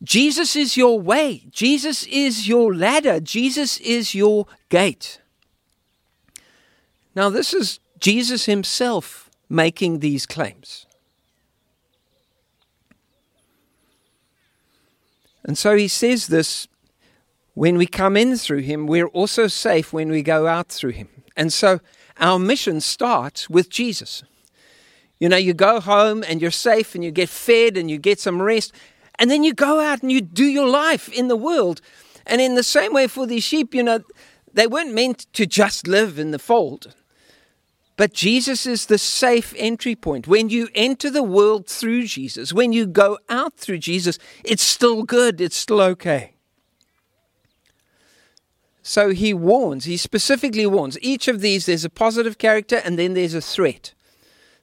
Jesus 0.03 0.55
is 0.55 0.77
your 0.77 0.99
way. 0.99 1.43
Jesus 1.49 2.03
is 2.05 2.47
your 2.47 2.73
ladder. 2.73 3.19
Jesus 3.19 3.79
is 3.79 4.13
your 4.13 4.45
gate. 4.69 5.19
Now, 7.15 7.29
this 7.29 7.53
is 7.53 7.79
Jesus 7.99 8.45
himself 8.45 9.29
making 9.49 9.99
these 9.99 10.25
claims. 10.25 10.85
And 15.43 15.57
so 15.57 15.75
he 15.75 15.87
says 15.87 16.27
this 16.27 16.67
when 17.57 17.75
we 17.75 17.87
come 17.87 18.15
in 18.15 18.37
through 18.37 18.59
him, 18.59 18.85
we're 18.85 19.07
also 19.07 19.47
safe 19.47 19.91
when 19.91 20.11
we 20.11 20.21
go 20.21 20.45
out 20.45 20.67
through 20.67 20.91
him. 20.91 21.09
And 21.35 21.51
so 21.51 21.79
our 22.19 22.37
mission 22.37 22.81
starts 22.81 23.49
with 23.49 23.67
Jesus. 23.67 24.21
You 25.19 25.27
know, 25.27 25.37
you 25.37 25.55
go 25.55 25.79
home 25.79 26.23
and 26.27 26.39
you're 26.39 26.51
safe 26.51 26.93
and 26.93 27.03
you 27.03 27.09
get 27.09 27.29
fed 27.29 27.75
and 27.75 27.89
you 27.89 27.97
get 27.97 28.19
some 28.19 28.43
rest, 28.43 28.73
and 29.17 29.31
then 29.31 29.43
you 29.43 29.55
go 29.55 29.79
out 29.79 30.03
and 30.03 30.11
you 30.11 30.21
do 30.21 30.45
your 30.45 30.67
life 30.67 31.09
in 31.09 31.29
the 31.29 31.35
world. 31.35 31.81
And 32.27 32.39
in 32.41 32.53
the 32.53 32.61
same 32.61 32.93
way 32.93 33.07
for 33.07 33.25
these 33.25 33.43
sheep, 33.43 33.73
you 33.73 33.81
know, 33.81 34.01
they 34.53 34.67
weren't 34.67 34.93
meant 34.93 35.25
to 35.33 35.47
just 35.47 35.87
live 35.87 36.19
in 36.19 36.29
the 36.29 36.37
fold. 36.37 36.93
But 37.95 38.13
Jesus 38.13 38.67
is 38.67 38.85
the 38.85 38.99
safe 38.99 39.55
entry 39.57 39.95
point. 39.95 40.27
When 40.27 40.49
you 40.49 40.69
enter 40.75 41.09
the 41.09 41.23
world 41.23 41.65
through 41.65 42.05
Jesus, 42.05 42.53
when 42.53 42.71
you 42.71 42.85
go 42.85 43.17
out 43.29 43.57
through 43.57 43.79
Jesus, 43.79 44.19
it's 44.43 44.61
still 44.61 45.01
good, 45.01 45.41
it's 45.41 45.57
still 45.57 45.81
okay. 45.81 46.36
So 48.87 49.09
he 49.09 49.33
warns, 49.33 49.83
he 49.83 49.97
specifically 49.97 50.65
warns. 50.65 50.97
Each 51.01 51.27
of 51.27 51.41
these, 51.41 51.65
there's 51.65 51.83
a 51.83 51.89
positive 51.89 52.37
character 52.37 52.77
and 52.85 52.97
then 52.97 53.15
there's 53.15 53.33
a 53.33 53.41
threat. 53.41 53.93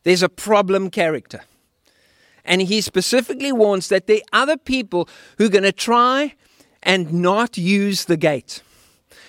There's 0.03 0.23
a 0.23 0.31
problem 0.31 0.89
character. 0.89 1.43
And 2.43 2.63
he 2.63 2.81
specifically 2.81 3.53
warns 3.53 3.89
that 3.89 4.07
there 4.07 4.21
are 4.33 4.41
other 4.41 4.57
people 4.57 5.11
who 5.37 5.45
are 5.45 5.51
going 5.51 5.65
to 5.65 5.73
try 5.73 6.37
and 6.83 7.13
not 7.13 7.59
use 7.59 8.07
the 8.07 8.17
gate. 8.17 8.63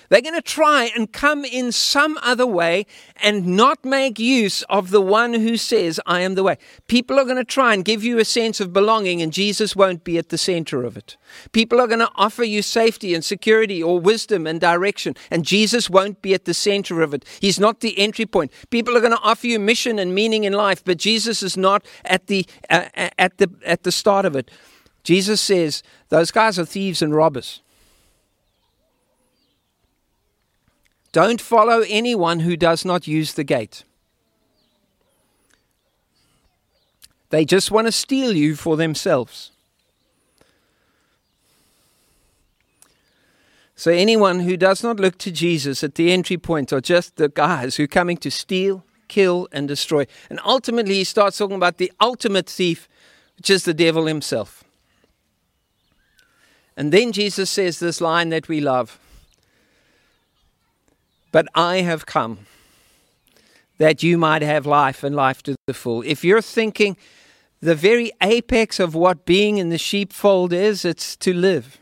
They're 0.08 0.22
going 0.22 0.34
to 0.34 0.42
try 0.42 0.90
and 0.94 1.12
come 1.12 1.44
in 1.44 1.72
some 1.72 2.18
other 2.22 2.46
way 2.46 2.86
and 3.22 3.46
not 3.56 3.84
make 3.84 4.18
use 4.18 4.62
of 4.64 4.90
the 4.90 5.00
one 5.00 5.34
who 5.34 5.56
says, 5.56 6.00
I 6.06 6.20
am 6.20 6.34
the 6.34 6.42
way. 6.42 6.58
People 6.86 7.18
are 7.18 7.24
going 7.24 7.36
to 7.36 7.44
try 7.44 7.74
and 7.74 7.84
give 7.84 8.04
you 8.04 8.18
a 8.18 8.24
sense 8.24 8.60
of 8.60 8.72
belonging, 8.72 9.20
and 9.22 9.32
Jesus 9.32 9.74
won't 9.74 10.04
be 10.04 10.18
at 10.18 10.28
the 10.28 10.38
center 10.38 10.84
of 10.84 10.96
it. 10.96 11.16
People 11.52 11.80
are 11.80 11.86
going 11.86 12.00
to 12.00 12.10
offer 12.14 12.44
you 12.44 12.62
safety 12.62 13.14
and 13.14 13.24
security 13.24 13.82
or 13.82 13.98
wisdom 13.98 14.46
and 14.46 14.60
direction, 14.60 15.14
and 15.30 15.44
Jesus 15.44 15.90
won't 15.90 16.22
be 16.22 16.34
at 16.34 16.44
the 16.44 16.54
center 16.54 17.02
of 17.02 17.14
it. 17.14 17.24
He's 17.40 17.60
not 17.60 17.80
the 17.80 17.98
entry 17.98 18.26
point. 18.26 18.52
People 18.70 18.96
are 18.96 19.00
going 19.00 19.12
to 19.12 19.22
offer 19.22 19.46
you 19.46 19.58
mission 19.58 19.98
and 19.98 20.14
meaning 20.14 20.44
in 20.44 20.52
life, 20.52 20.84
but 20.84 20.98
Jesus 20.98 21.42
is 21.42 21.56
not 21.56 21.84
at 22.04 22.26
the, 22.26 22.46
uh, 22.70 22.88
at 23.18 23.38
the, 23.38 23.50
at 23.64 23.82
the 23.82 23.92
start 23.92 24.24
of 24.24 24.36
it. 24.36 24.50
Jesus 25.02 25.40
says, 25.40 25.82
Those 26.08 26.30
guys 26.30 26.58
are 26.58 26.64
thieves 26.64 27.00
and 27.00 27.14
robbers. 27.14 27.62
Don't 31.16 31.40
follow 31.40 31.82
anyone 31.88 32.40
who 32.40 32.58
does 32.58 32.84
not 32.84 33.06
use 33.06 33.32
the 33.32 33.42
gate. 33.42 33.84
They 37.30 37.46
just 37.46 37.70
want 37.70 37.86
to 37.86 37.90
steal 37.90 38.36
you 38.36 38.54
for 38.54 38.76
themselves. 38.76 39.50
So, 43.76 43.90
anyone 43.90 44.40
who 44.40 44.58
does 44.58 44.82
not 44.82 45.00
look 45.00 45.16
to 45.20 45.30
Jesus 45.30 45.82
at 45.82 45.94
the 45.94 46.12
entry 46.12 46.36
point 46.36 46.70
are 46.70 46.82
just 46.82 47.16
the 47.16 47.30
guys 47.30 47.76
who 47.76 47.84
are 47.84 47.86
coming 47.86 48.18
to 48.18 48.30
steal, 48.30 48.84
kill, 49.08 49.48
and 49.52 49.66
destroy. 49.66 50.06
And 50.28 50.38
ultimately, 50.44 50.96
he 50.96 51.04
starts 51.04 51.38
talking 51.38 51.56
about 51.56 51.78
the 51.78 51.90
ultimate 51.98 52.46
thief, 52.46 52.90
which 53.38 53.48
is 53.48 53.64
the 53.64 53.72
devil 53.72 54.04
himself. 54.04 54.64
And 56.76 56.92
then 56.92 57.10
Jesus 57.10 57.48
says 57.48 57.78
this 57.78 58.02
line 58.02 58.28
that 58.28 58.48
we 58.48 58.60
love 58.60 59.00
but 61.36 61.48
I 61.54 61.82
have 61.82 62.06
come 62.06 62.46
that 63.76 64.02
you 64.02 64.16
might 64.16 64.40
have 64.40 64.64
life 64.64 65.04
and 65.04 65.14
life 65.14 65.42
to 65.42 65.54
the 65.66 65.74
full. 65.74 66.00
If 66.00 66.24
you're 66.24 66.40
thinking 66.40 66.96
the 67.60 67.74
very 67.74 68.10
apex 68.22 68.80
of 68.80 68.94
what 68.94 69.26
being 69.26 69.58
in 69.58 69.68
the 69.68 69.76
sheepfold 69.76 70.54
is, 70.54 70.82
it's 70.82 71.14
to 71.16 71.34
live 71.34 71.76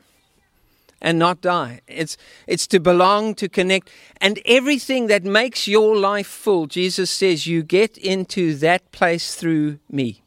and 1.01 1.21
not 1.21 1.41
die. 1.41 1.83
It's, 1.87 2.17
it's 2.49 2.67
to 2.67 2.81
belong, 2.81 3.37
to 3.37 3.49
connect. 3.49 3.91
And 4.21 4.41
everything 4.45 5.07
that 5.07 5.23
makes 5.23 5.69
your 5.69 5.97
life 5.97 6.27
full, 6.27 6.67
Jesus 6.67 7.09
says, 7.09 7.47
you 7.47 7.63
get 7.63 7.97
into 7.97 8.57
that 8.57 8.91
place 8.91 9.37
through 9.37 9.79
me. 9.89 10.25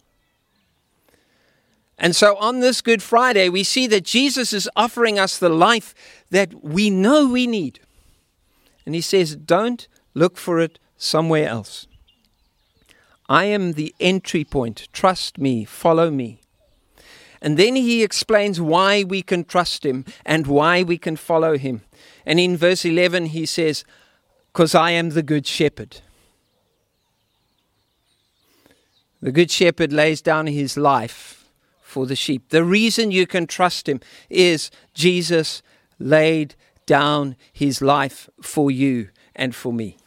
And 1.97 2.15
so 2.15 2.37
on 2.37 2.61
this 2.61 2.79
Good 2.79 3.03
Friday, 3.03 3.49
we 3.49 3.65
see 3.65 3.87
that 3.87 4.05
Jesus 4.05 4.53
is 4.53 4.69
offering 4.77 5.19
us 5.19 5.37
the 5.37 5.49
life 5.49 5.93
that 6.29 6.63
we 6.63 6.89
know 6.89 7.27
we 7.27 7.45
need. 7.45 7.81
And 8.87 8.95
he 8.95 9.01
says, 9.01 9.35
Don't 9.35 9.85
look 10.13 10.37
for 10.37 10.61
it 10.61 10.79
somewhere 10.95 11.49
else. 11.49 11.87
I 13.27 13.43
am 13.43 13.73
the 13.73 13.93
entry 13.99 14.45
point. 14.45 14.87
Trust 14.93 15.37
me, 15.37 15.65
follow 15.65 16.09
me. 16.09 16.39
And 17.41 17.57
then 17.57 17.75
he 17.75 18.01
explains 18.01 18.61
why 18.61 19.03
we 19.03 19.21
can 19.21 19.43
trust 19.43 19.85
him 19.85 20.05
and 20.25 20.47
why 20.47 20.83
we 20.83 20.97
can 20.97 21.17
follow 21.17 21.57
him. 21.57 21.81
And 22.25 22.39
in 22.39 22.55
verse 22.55 22.85
11, 22.85 23.25
he 23.27 23.45
says, 23.45 23.83
Because 24.53 24.73
I 24.73 24.91
am 24.91 25.09
the 25.09 25.21
good 25.21 25.45
shepherd. 25.45 25.99
The 29.21 29.33
good 29.33 29.51
shepherd 29.51 29.91
lays 29.91 30.21
down 30.21 30.47
his 30.47 30.77
life 30.77 31.49
for 31.81 32.05
the 32.05 32.15
sheep. 32.15 32.51
The 32.51 32.63
reason 32.63 33.11
you 33.11 33.27
can 33.27 33.47
trust 33.47 33.89
him 33.89 33.99
is 34.29 34.71
Jesus 34.93 35.61
laid 35.99 36.55
down 36.87 37.35
his 37.53 37.79
life 37.79 38.27
for 38.41 38.71
you 38.71 39.09
and 39.35 39.53
for 39.53 39.71
me. 39.71 39.97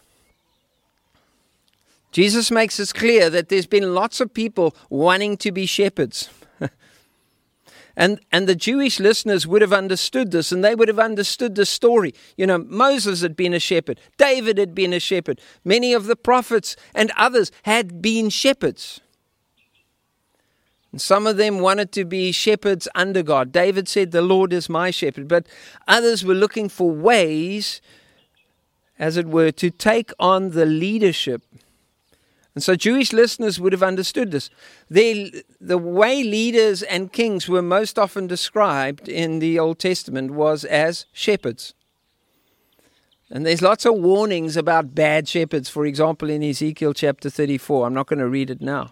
Jesus 2.11 2.51
makes 2.51 2.81
it 2.81 2.93
clear 2.93 3.31
that 3.31 3.49
there's 3.49 3.69
been 3.69 3.95
lots 3.95 4.21
of 4.21 4.35
people 4.35 4.75
wanting 4.89 5.37
to 5.37 5.53
be 5.53 5.65
shepherds. 5.65 6.29
and, 7.97 8.19
and 8.33 8.49
the 8.49 8.57
Jewish 8.57 8.99
listeners 8.99 9.47
would 9.47 9.63
have 9.63 9.73
understood 9.73 10.33
this 10.33 10.51
and 10.51 10.65
they 10.65 10.75
would 10.75 10.89
have 10.89 10.99
understood 10.99 11.55
the 11.55 11.65
story. 11.65 12.13
You 12.37 12.49
know, 12.49 12.59
Moses 12.59 13.21
had 13.21 13.37
been 13.37 13.55
a 13.55 13.61
shepherd, 13.61 14.01
David 14.19 14.59
had 14.59 14.75
been 14.75 14.93
a 14.93 14.99
shepherd, 14.99 15.41
many 15.65 15.93
of 15.93 16.07
the 16.07 16.17
prophets 16.17 16.75
and 16.97 17.13
others 17.17 17.53
had 17.63 18.03
been 18.03 18.29
shepherds. 18.29 19.01
And 20.93 21.01
some 21.01 21.27
of 21.27 21.37
them 21.37 21.61
wanted 21.61 21.93
to 21.93 22.05
be 22.05 22.33
shepherds 22.33 22.89
under 22.95 23.23
God. 23.23 23.53
David 23.53 23.89
said, 23.89 24.11
The 24.11 24.23
Lord 24.23 24.53
is 24.53 24.69
my 24.69 24.91
shepherd. 24.91 25.29
But 25.29 25.47
others 25.87 26.25
were 26.25 26.35
looking 26.35 26.69
for 26.69 26.91
ways, 26.91 27.81
as 28.99 29.17
it 29.17 29.27
were, 29.27 29.53
to 29.53 29.71
take 29.71 30.11
on 30.19 30.51
the 30.51 30.67
leadership. 30.67 31.43
And 32.55 32.65
so 32.65 32.75
Jewish 32.75 33.13
listeners 33.13 33.61
would 33.61 33.73
have 33.73 33.83
understood 33.83 34.33
this. 34.33 34.51
the 34.89 35.79
way 35.79 36.25
leaders 36.25 36.83
and 36.83 37.13
kings 37.13 37.49
were 37.49 37.63
most 37.63 37.99
often 37.99 38.27
described 38.27 39.09
in 39.09 39.39
the 39.39 39.59
Old 39.59 39.79
Testament 39.79 40.33
was 40.33 40.65
as 40.65 41.07
shepherds. 41.13 41.75
And 43.31 43.47
there's 43.47 43.63
lots 43.63 43.87
of 43.87 43.95
warnings 43.95 44.57
about 44.57 44.93
bad 44.97 45.29
shepherds, 45.29 45.69
for 45.69 45.87
example, 45.87 46.29
in 46.29 46.43
Ezekiel 46.43 46.93
chapter 46.93 47.31
34. 47.31 47.87
I'm 47.87 47.95
not 47.95 48.09
going 48.09 48.19
to 48.19 48.29
read 48.29 48.51
it 48.51 48.61
now. 48.61 48.91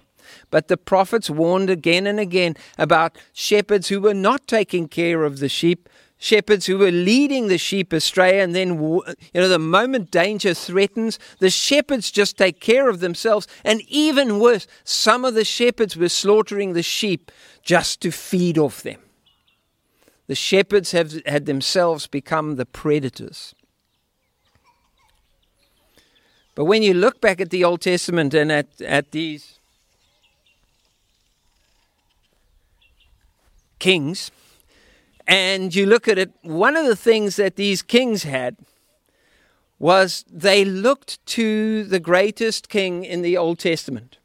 But 0.50 0.68
the 0.68 0.76
prophets 0.76 1.30
warned 1.30 1.70
again 1.70 2.06
and 2.06 2.18
again 2.20 2.56
about 2.76 3.16
shepherds 3.32 3.88
who 3.88 4.00
were 4.00 4.14
not 4.14 4.46
taking 4.46 4.88
care 4.88 5.24
of 5.24 5.38
the 5.38 5.48
sheep, 5.48 5.88
shepherds 6.18 6.66
who 6.66 6.78
were 6.78 6.90
leading 6.90 7.48
the 7.48 7.58
sheep 7.58 7.92
astray. 7.92 8.40
And 8.40 8.54
then, 8.54 8.82
you 8.82 9.04
know, 9.34 9.48
the 9.48 9.58
moment 9.58 10.10
danger 10.10 10.54
threatens, 10.54 11.18
the 11.38 11.50
shepherds 11.50 12.10
just 12.10 12.36
take 12.36 12.60
care 12.60 12.88
of 12.88 13.00
themselves. 13.00 13.46
And 13.64 13.82
even 13.88 14.40
worse, 14.40 14.66
some 14.84 15.24
of 15.24 15.34
the 15.34 15.44
shepherds 15.44 15.96
were 15.96 16.08
slaughtering 16.08 16.72
the 16.72 16.82
sheep 16.82 17.30
just 17.62 18.00
to 18.02 18.10
feed 18.10 18.58
off 18.58 18.82
them. 18.82 19.00
The 20.26 20.34
shepherds 20.34 20.92
have 20.92 21.24
had 21.24 21.46
themselves 21.46 22.06
become 22.06 22.56
the 22.56 22.66
predators. 22.66 23.54
But 26.54 26.64
when 26.64 26.82
you 26.82 26.92
look 26.92 27.20
back 27.20 27.40
at 27.40 27.50
the 27.50 27.64
Old 27.64 27.80
Testament 27.80 28.34
and 28.34 28.50
at, 28.50 28.80
at 28.82 29.12
these 29.12 29.57
kings, 33.78 34.30
and 35.26 35.74
you 35.74 35.84
look 35.84 36.08
at 36.08 36.18
it, 36.18 36.32
one 36.42 36.76
of 36.76 36.86
the 36.86 36.96
things 36.96 37.36
that 37.36 37.56
these 37.56 37.82
kings 37.82 38.22
had 38.22 38.56
was 39.78 40.24
they 40.30 40.64
looked 40.64 41.24
to 41.26 41.84
the 41.84 42.00
greatest 42.00 42.68
king 42.68 43.04
in 43.04 43.22
the 43.22 43.36
Old 43.36 43.58
Testament. 43.58 44.18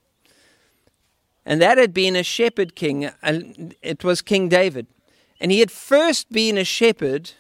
And 1.46 1.62
that 1.62 1.78
had 1.78 1.94
been 1.94 2.16
a 2.16 2.24
shepherd 2.24 2.76
king. 2.76 3.10
And 3.22 3.76
it 3.82 4.04
was 4.04 4.22
King 4.22 4.50
David. 4.50 4.88
And 5.40 5.52
he 5.52 5.60
had 5.60 5.72
first 5.72 6.32
been 6.32 6.58
a 6.58 6.64
shepherd, 6.64 7.32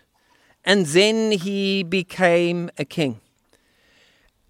and 0.65 0.87
then 0.87 1.31
he 1.31 1.83
became 1.83 2.69
a 2.77 2.85
king. 2.85 3.21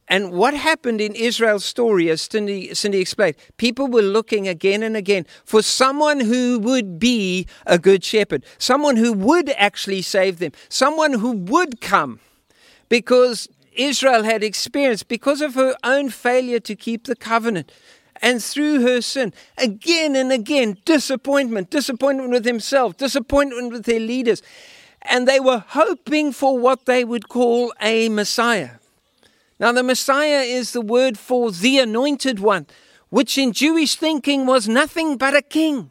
And 0.07 0.33
what 0.33 0.53
happened 0.53 0.99
in 0.99 1.15
Israel's 1.15 1.63
story, 1.63 2.09
as 2.09 2.21
Cindy, 2.21 2.73
Cindy, 2.73 2.99
explained, 2.99 3.35
people 3.57 3.87
were 3.87 4.01
looking 4.01 4.47
again 4.47 4.83
and 4.83 4.97
again 4.97 5.25
for 5.45 5.61
someone 5.61 6.19
who 6.19 6.59
would 6.59 6.99
be 6.99 7.47
a 7.65 7.79
good 7.79 8.03
shepherd, 8.03 8.45
someone 8.57 8.97
who 8.97 9.13
would 9.13 9.49
actually 9.51 10.01
save 10.01 10.39
them, 10.39 10.51
someone 10.67 11.13
who 11.13 11.31
would 11.31 11.79
come. 11.79 12.19
Because 12.89 13.47
Israel 13.71 14.23
had 14.23 14.43
experienced, 14.43 15.07
because 15.07 15.41
of 15.41 15.55
her 15.55 15.75
own 15.83 16.09
failure 16.09 16.59
to 16.59 16.75
keep 16.75 17.05
the 17.05 17.15
covenant, 17.15 17.71
and 18.21 18.43
through 18.43 18.81
her 18.81 19.01
sin, 19.01 19.33
again 19.57 20.15
and 20.15 20.31
again, 20.31 20.77
disappointment, 20.85 21.69
disappointment 21.69 22.29
with 22.29 22.45
himself, 22.45 22.97
disappointment 22.97 23.71
with 23.71 23.85
their 23.85 23.99
leaders. 23.99 24.41
And 25.01 25.27
they 25.27 25.39
were 25.39 25.63
hoping 25.69 26.31
for 26.31 26.57
what 26.57 26.85
they 26.85 27.03
would 27.03 27.27
call 27.27 27.73
a 27.81 28.09
Messiah. 28.09 28.75
Now, 29.63 29.71
the 29.71 29.81
Messiah 29.81 30.41
is 30.41 30.73
the 30.73 30.81
word 30.81 31.17
for 31.17 31.49
the 31.49 31.79
anointed 31.79 32.41
one, 32.41 32.67
which 33.07 33.37
in 33.37 33.53
Jewish 33.53 33.95
thinking 33.95 34.45
was 34.45 34.67
nothing 34.67 35.15
but 35.15 35.37
a 35.37 35.41
king. 35.41 35.89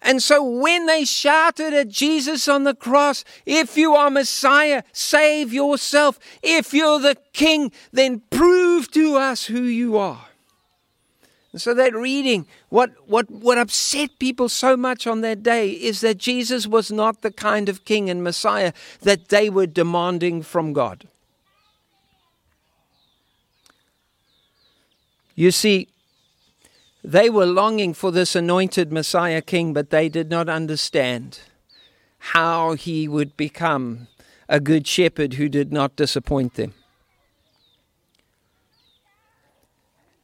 And 0.00 0.22
so 0.22 0.42
when 0.42 0.86
they 0.86 1.04
shouted 1.04 1.74
at 1.74 1.88
Jesus 1.88 2.48
on 2.48 2.64
the 2.64 2.74
cross, 2.74 3.26
if 3.44 3.76
you 3.76 3.92
are 3.92 4.08
Messiah, 4.08 4.84
save 4.92 5.52
yourself. 5.52 6.18
If 6.42 6.72
you're 6.72 6.98
the 6.98 7.18
king, 7.34 7.72
then 7.92 8.22
prove 8.30 8.90
to 8.92 9.16
us 9.16 9.44
who 9.44 9.60
you 9.60 9.98
are. 9.98 10.28
And 11.52 11.60
so 11.60 11.74
that 11.74 11.92
reading, 11.94 12.46
what, 12.70 12.92
what, 13.06 13.30
what 13.30 13.58
upset 13.58 14.18
people 14.18 14.48
so 14.48 14.78
much 14.78 15.06
on 15.06 15.20
that 15.20 15.42
day 15.42 15.72
is 15.72 16.00
that 16.00 16.16
Jesus 16.16 16.66
was 16.66 16.90
not 16.90 17.20
the 17.20 17.30
kind 17.30 17.68
of 17.68 17.84
king 17.84 18.08
and 18.08 18.24
Messiah 18.24 18.72
that 19.02 19.28
they 19.28 19.50
were 19.50 19.66
demanding 19.66 20.40
from 20.40 20.72
God. 20.72 21.06
You 25.40 25.50
see, 25.50 25.88
they 27.02 27.30
were 27.30 27.46
longing 27.46 27.94
for 27.94 28.12
this 28.12 28.36
anointed 28.36 28.92
Messiah 28.92 29.40
king, 29.40 29.72
but 29.72 29.88
they 29.88 30.10
did 30.10 30.28
not 30.28 30.50
understand 30.50 31.40
how 32.18 32.74
he 32.74 33.08
would 33.08 33.38
become 33.38 34.08
a 34.50 34.60
good 34.60 34.86
shepherd 34.86 35.34
who 35.34 35.48
did 35.48 35.72
not 35.72 35.96
disappoint 35.96 36.56
them. 36.56 36.74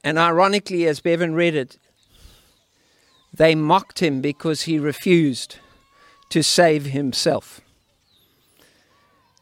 And 0.04 0.18
ironically, 0.18 0.86
as 0.86 1.00
Bevan 1.00 1.32
read 1.32 1.54
it, 1.54 1.78
they 3.32 3.54
mocked 3.54 4.00
him 4.00 4.20
because 4.20 4.64
he 4.64 4.78
refused 4.78 5.60
to 6.28 6.42
save 6.42 6.84
himself. 6.84 7.62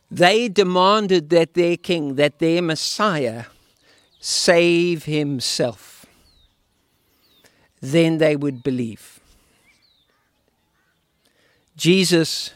They 0.08 0.48
demanded 0.48 1.30
that 1.30 1.54
their 1.54 1.76
king, 1.76 2.14
that 2.14 2.38
their 2.38 2.62
Messiah, 2.62 3.46
save 4.26 5.04
himself 5.04 5.94
then 7.92 8.18
they 8.18 8.34
would 8.34 8.62
believe. 8.62 9.20
Jesus 11.76 12.52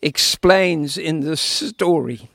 explains 0.00 0.96
in 0.96 1.20
the 1.20 1.36
story 1.36 2.30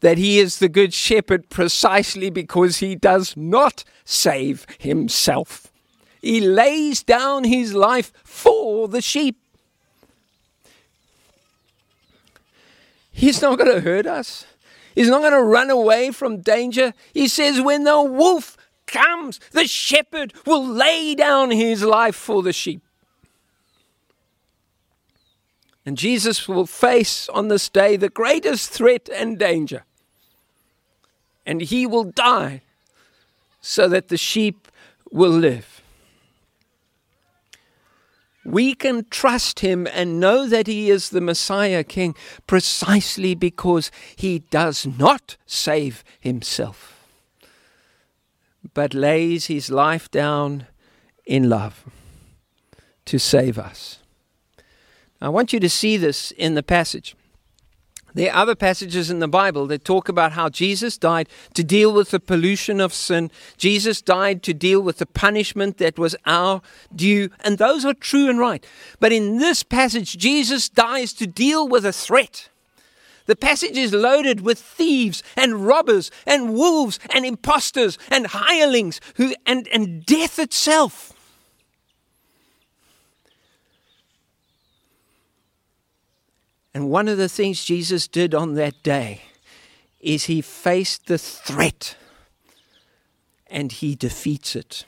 that 0.00 0.18
he 0.18 0.38
is 0.38 0.58
the 0.58 0.68
good 0.68 0.92
shepherd 0.92 1.48
precisely 1.50 2.30
because 2.30 2.78
he 2.78 2.94
does 2.94 3.36
not 3.36 3.84
save 4.04 4.66
himself. 4.78 5.70
He 6.20 6.40
lays 6.40 7.02
down 7.02 7.44
his 7.44 7.74
life 7.74 8.12
for 8.24 8.88
the 8.88 9.00
sheep. 9.00 9.38
He's 13.12 13.40
not 13.40 13.58
going 13.58 13.74
to 13.74 13.80
hurt 13.80 14.06
us. 14.06 14.46
He's 15.00 15.08
not 15.08 15.22
going 15.22 15.32
to 15.32 15.42
run 15.42 15.70
away 15.70 16.10
from 16.10 16.42
danger. 16.42 16.92
He 17.14 17.26
says, 17.26 17.58
when 17.58 17.84
the 17.84 18.02
wolf 18.02 18.58
comes, 18.86 19.40
the 19.52 19.66
shepherd 19.66 20.34
will 20.44 20.62
lay 20.62 21.14
down 21.14 21.50
his 21.50 21.82
life 21.82 22.14
for 22.14 22.42
the 22.42 22.52
sheep. 22.52 22.82
And 25.86 25.96
Jesus 25.96 26.46
will 26.46 26.66
face 26.66 27.30
on 27.30 27.48
this 27.48 27.70
day 27.70 27.96
the 27.96 28.10
greatest 28.10 28.68
threat 28.68 29.08
and 29.08 29.38
danger. 29.38 29.86
And 31.46 31.62
he 31.62 31.86
will 31.86 32.04
die 32.04 32.60
so 33.62 33.88
that 33.88 34.08
the 34.08 34.18
sheep 34.18 34.68
will 35.10 35.30
live. 35.30 35.79
We 38.44 38.74
can 38.74 39.06
trust 39.10 39.60
him 39.60 39.86
and 39.86 40.18
know 40.18 40.46
that 40.48 40.66
he 40.66 40.90
is 40.90 41.10
the 41.10 41.20
Messiah 41.20 41.84
King 41.84 42.14
precisely 42.46 43.34
because 43.34 43.90
he 44.16 44.40
does 44.50 44.86
not 44.86 45.36
save 45.46 46.02
himself 46.20 47.00
but 48.74 48.94
lays 48.94 49.46
his 49.46 49.70
life 49.70 50.10
down 50.10 50.66
in 51.26 51.48
love 51.48 51.84
to 53.06 53.18
save 53.18 53.58
us. 53.58 53.98
I 55.20 55.28
want 55.28 55.52
you 55.52 55.60
to 55.60 55.68
see 55.68 55.96
this 55.96 56.30
in 56.32 56.54
the 56.54 56.62
passage. 56.62 57.14
There 58.14 58.32
are 58.32 58.42
other 58.42 58.54
passages 58.54 59.10
in 59.10 59.20
the 59.20 59.28
Bible 59.28 59.66
that 59.68 59.84
talk 59.84 60.08
about 60.08 60.32
how 60.32 60.48
Jesus 60.48 60.98
died 60.98 61.28
to 61.54 61.62
deal 61.62 61.92
with 61.92 62.10
the 62.10 62.20
pollution 62.20 62.80
of 62.80 62.92
sin. 62.92 63.30
Jesus 63.56 64.02
died 64.02 64.42
to 64.44 64.54
deal 64.54 64.80
with 64.80 64.98
the 64.98 65.06
punishment 65.06 65.78
that 65.78 65.98
was 65.98 66.16
our 66.26 66.62
due. 66.94 67.30
And 67.40 67.58
those 67.58 67.84
are 67.84 67.94
true 67.94 68.28
and 68.28 68.38
right. 68.38 68.64
But 68.98 69.12
in 69.12 69.38
this 69.38 69.62
passage, 69.62 70.18
Jesus 70.18 70.68
dies 70.68 71.12
to 71.14 71.26
deal 71.26 71.68
with 71.68 71.84
a 71.84 71.92
threat. 71.92 72.48
The 73.26 73.36
passage 73.36 73.76
is 73.76 73.92
loaded 73.92 74.40
with 74.40 74.58
thieves 74.58 75.22
and 75.36 75.66
robbers 75.66 76.10
and 76.26 76.54
wolves 76.54 76.98
and 77.14 77.24
impostors 77.24 77.96
and 78.10 78.26
hirelings 78.26 79.00
who, 79.16 79.34
and, 79.46 79.68
and 79.68 80.04
death 80.04 80.40
itself. 80.40 81.12
And 86.72 86.90
one 86.90 87.08
of 87.08 87.18
the 87.18 87.28
things 87.28 87.64
Jesus 87.64 88.06
did 88.06 88.34
on 88.34 88.54
that 88.54 88.82
day 88.82 89.22
is 90.00 90.24
he 90.24 90.40
faced 90.40 91.06
the 91.06 91.18
threat 91.18 91.96
and 93.48 93.72
he 93.72 93.94
defeats 93.94 94.54
it. 94.54 94.84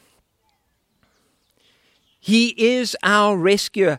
He 2.20 2.50
is 2.56 2.96
our 3.02 3.36
rescuer. 3.36 3.98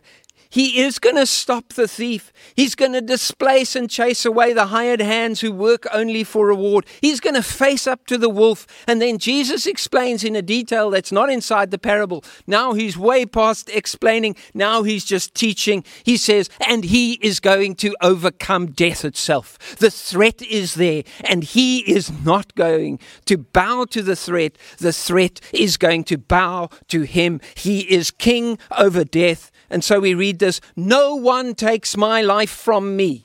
He 0.54 0.82
is 0.82 1.00
going 1.00 1.16
to 1.16 1.26
stop 1.26 1.72
the 1.72 1.88
thief. 1.88 2.32
He's 2.54 2.76
going 2.76 2.92
to 2.92 3.00
displace 3.00 3.74
and 3.74 3.90
chase 3.90 4.24
away 4.24 4.52
the 4.52 4.66
hired 4.66 5.00
hands 5.00 5.40
who 5.40 5.50
work 5.50 5.84
only 5.92 6.22
for 6.22 6.46
reward. 6.46 6.86
He's 7.00 7.18
going 7.18 7.34
to 7.34 7.42
face 7.42 7.88
up 7.88 8.06
to 8.06 8.16
the 8.16 8.28
wolf. 8.28 8.64
And 8.86 9.02
then 9.02 9.18
Jesus 9.18 9.66
explains 9.66 10.22
in 10.22 10.36
a 10.36 10.42
detail 10.42 10.90
that's 10.90 11.10
not 11.10 11.28
inside 11.28 11.72
the 11.72 11.78
parable. 11.78 12.22
Now 12.46 12.72
he's 12.72 12.96
way 12.96 13.26
past 13.26 13.68
explaining. 13.68 14.36
Now 14.54 14.84
he's 14.84 15.04
just 15.04 15.34
teaching. 15.34 15.82
He 16.04 16.16
says, 16.16 16.48
and 16.64 16.84
he 16.84 17.14
is 17.14 17.40
going 17.40 17.74
to 17.76 17.96
overcome 18.00 18.66
death 18.66 19.04
itself. 19.04 19.58
The 19.78 19.90
threat 19.90 20.40
is 20.40 20.74
there, 20.74 21.02
and 21.24 21.42
he 21.42 21.80
is 21.80 22.12
not 22.24 22.54
going 22.54 23.00
to 23.24 23.38
bow 23.38 23.86
to 23.86 24.02
the 24.02 24.14
threat. 24.14 24.56
The 24.78 24.92
threat 24.92 25.40
is 25.52 25.76
going 25.76 26.04
to 26.04 26.16
bow 26.16 26.68
to 26.90 27.02
him. 27.02 27.40
He 27.56 27.80
is 27.80 28.12
king 28.12 28.56
over 28.70 29.02
death 29.02 29.50
and 29.74 29.82
so 29.82 29.98
we 29.98 30.14
read 30.14 30.38
this 30.38 30.60
No 30.76 31.16
one 31.16 31.56
takes 31.56 31.96
my 31.96 32.22
life 32.22 32.48
from 32.48 32.94
me. 32.94 33.24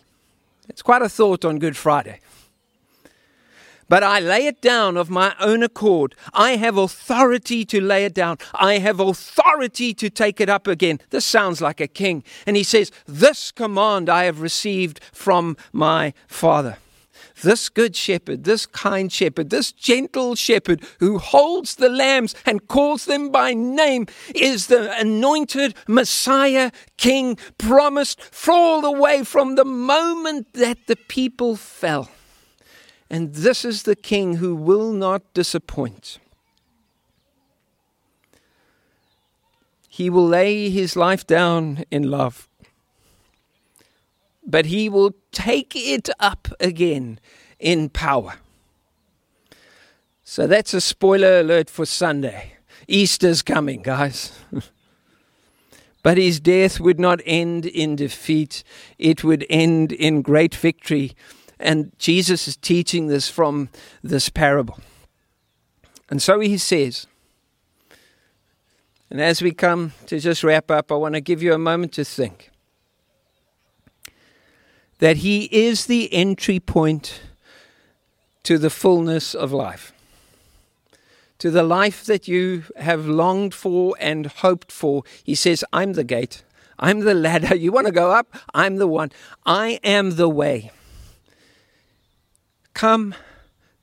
It's 0.68 0.82
quite 0.82 1.04
a 1.04 1.08
thought 1.08 1.46
on 1.46 1.60
Good 1.60 1.78
Friday. 1.78 2.22
But 3.88 4.04
I 4.04 4.20
lay 4.20 4.48
it 4.48 4.60
down 4.60 4.98
of 4.98 5.12
my 5.12 5.36
own 5.40 5.62
accord. 5.62 6.16
I 6.34 6.58
have 6.58 6.76
authority 6.76 7.66
to 7.66 7.80
lay 7.80 8.04
it 8.04 8.16
down. 8.16 8.40
I 8.56 8.80
have 8.80 9.00
authority 9.00 9.94
to 9.94 10.10
take 10.10 10.42
it 10.42 10.50
up 10.50 10.66
again. 10.66 11.00
This 11.12 11.26
sounds 11.26 11.62
like 11.62 11.80
a 11.80 11.88
king. 11.88 12.24
And 12.48 12.56
he 12.58 12.64
says, 12.64 12.92
This 13.08 13.52
command 13.52 14.10
I 14.10 14.24
have 14.24 14.42
received 14.42 15.02
from 15.14 15.56
my 15.72 16.14
Father. 16.28 16.78
This 17.42 17.70
good 17.70 17.96
shepherd, 17.96 18.44
this 18.44 18.66
kind 18.66 19.12
shepherd, 19.12 19.50
this 19.50 19.72
gentle 19.72 20.36
shepherd 20.36 20.84
who 21.00 21.18
holds 21.18 21.76
the 21.76 21.90
lambs 21.90 22.36
and 22.46 22.68
calls 22.68 23.06
them 23.06 23.30
by 23.30 23.54
name 23.54 24.08
is 24.36 24.68
the 24.68 24.92
anointed 25.00 25.76
Messiah 25.88 26.72
King 26.98 27.38
promised 27.58 28.20
all 28.48 28.82
the 28.82 28.92
way 28.92 29.24
from 29.24 29.56
the 29.56 29.66
moment 29.66 30.54
that 30.54 30.88
the 30.88 30.96
people 30.96 31.56
fell. 31.56 32.10
And 33.10 33.34
this 33.34 33.64
is 33.64 33.84
the 33.84 33.96
King 33.96 34.38
who 34.38 34.56
will 34.56 34.92
not 34.92 35.34
disappoint. 35.34 36.20
He 39.88 40.10
will 40.10 40.28
lay 40.28 40.70
his 40.70 40.96
life 40.96 41.26
down 41.26 41.84
in 41.92 42.10
love, 42.10 42.49
but 44.50 44.66
he 44.66 44.90
will 44.90 45.14
take 45.32 45.76
it 45.76 46.10
up 46.20 46.48
again 46.60 47.20
in 47.60 47.88
power. 47.90 48.34
So 50.24 50.48
that's 50.48 50.74
a 50.74 50.82
spoiler 50.82 51.40
alert 51.40 51.70
for 51.70 51.86
Sunday. 51.86 52.54
Easter's 52.88 53.44
coming, 53.44 53.84
guys. 53.84 54.34
but 56.04 56.18
his 56.18 56.40
death 56.40 56.80
would 56.80 57.00
not 57.00 57.22
end 57.26 57.68
in 57.68 57.96
defeat, 57.96 58.64
it 58.98 59.24
would 59.24 59.46
end 59.50 59.92
in 59.92 60.24
great 60.24 60.56
victory. 60.56 61.14
And 61.60 61.92
Jesus 62.00 62.48
is 62.48 62.58
teaching 62.58 63.08
this 63.08 63.30
from 63.30 63.70
this 64.02 64.30
parable. 64.30 64.80
And 66.10 66.22
so 66.22 66.40
he 66.40 66.58
says, 66.58 67.06
and 69.12 69.22
as 69.22 69.42
we 69.42 69.52
come 69.52 69.94
to 70.08 70.20
just 70.20 70.44
wrap 70.44 70.72
up, 70.72 70.92
I 70.92 70.96
want 70.96 71.16
to 71.16 71.22
give 71.22 71.44
you 71.44 71.54
a 71.54 71.58
moment 71.60 71.94
to 71.94 72.06
think 72.06 72.49
that 75.00 75.18
he 75.18 75.46
is 75.46 75.88
the 75.88 76.14
entry 76.14 76.60
point 76.60 77.22
to 78.44 78.58
the 78.58 78.70
fullness 78.70 79.34
of 79.34 79.52
life 79.52 79.92
to 81.40 81.50
the 81.50 81.64
life 81.64 82.06
that 82.06 82.28
you 82.28 82.66
have 82.76 83.08
longed 83.08 83.54
for 83.54 83.96
and 84.00 84.28
hoped 84.28 84.72
for. 84.72 85.04
He 85.24 85.36
says, 85.36 85.64
I'm 85.74 85.94
the 85.94 86.04
gate. 86.04 86.44
I'm 86.78 87.00
the 87.00 87.14
ladder. 87.14 87.56
You 87.60 87.72
want 87.72 87.88
to 87.88 87.94
go 87.94 88.12
up? 88.12 88.36
I'm 88.54 88.76
the 88.76 88.88
one. 88.88 89.12
I 89.46 89.80
am 89.84 90.18
the 90.18 90.30
way. 90.30 90.72
Come 92.74 93.16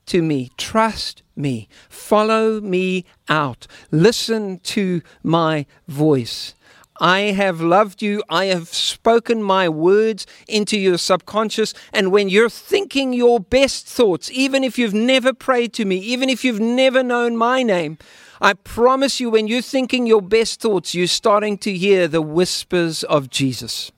to 0.05 0.21
me. 0.21 0.51
Trust 0.57 1.23
me. 1.35 1.67
Follow 1.89 2.61
me 2.61 3.05
out. 3.27 3.67
Listen 3.91 4.59
to 4.59 5.01
my 5.23 5.65
voice. 5.87 6.53
I 6.99 7.19
have 7.31 7.61
loved 7.61 8.01
you. 8.01 8.23
I 8.29 8.45
have 8.45 8.69
spoken 8.69 9.43
my 9.43 9.69
words 9.69 10.25
into 10.47 10.77
your 10.77 10.97
subconscious. 10.97 11.73
And 11.93 12.11
when 12.11 12.29
you're 12.29 12.49
thinking 12.49 13.13
your 13.13 13.39
best 13.39 13.87
thoughts, 13.87 14.31
even 14.31 14.63
if 14.63 14.77
you've 14.77 14.93
never 14.93 15.33
prayed 15.33 15.73
to 15.73 15.85
me, 15.85 15.97
even 15.97 16.29
if 16.29 16.43
you've 16.43 16.59
never 16.59 17.03
known 17.03 17.37
my 17.37 17.63
name, 17.63 17.97
I 18.39 18.53
promise 18.53 19.19
you, 19.19 19.29
when 19.29 19.47
you're 19.47 19.61
thinking 19.61 20.05
your 20.05 20.21
best 20.21 20.59
thoughts, 20.59 20.93
you're 20.93 21.07
starting 21.07 21.57
to 21.59 21.73
hear 21.73 22.07
the 22.07 22.21
whispers 22.21 23.03
of 23.03 23.29
Jesus. 23.29 23.91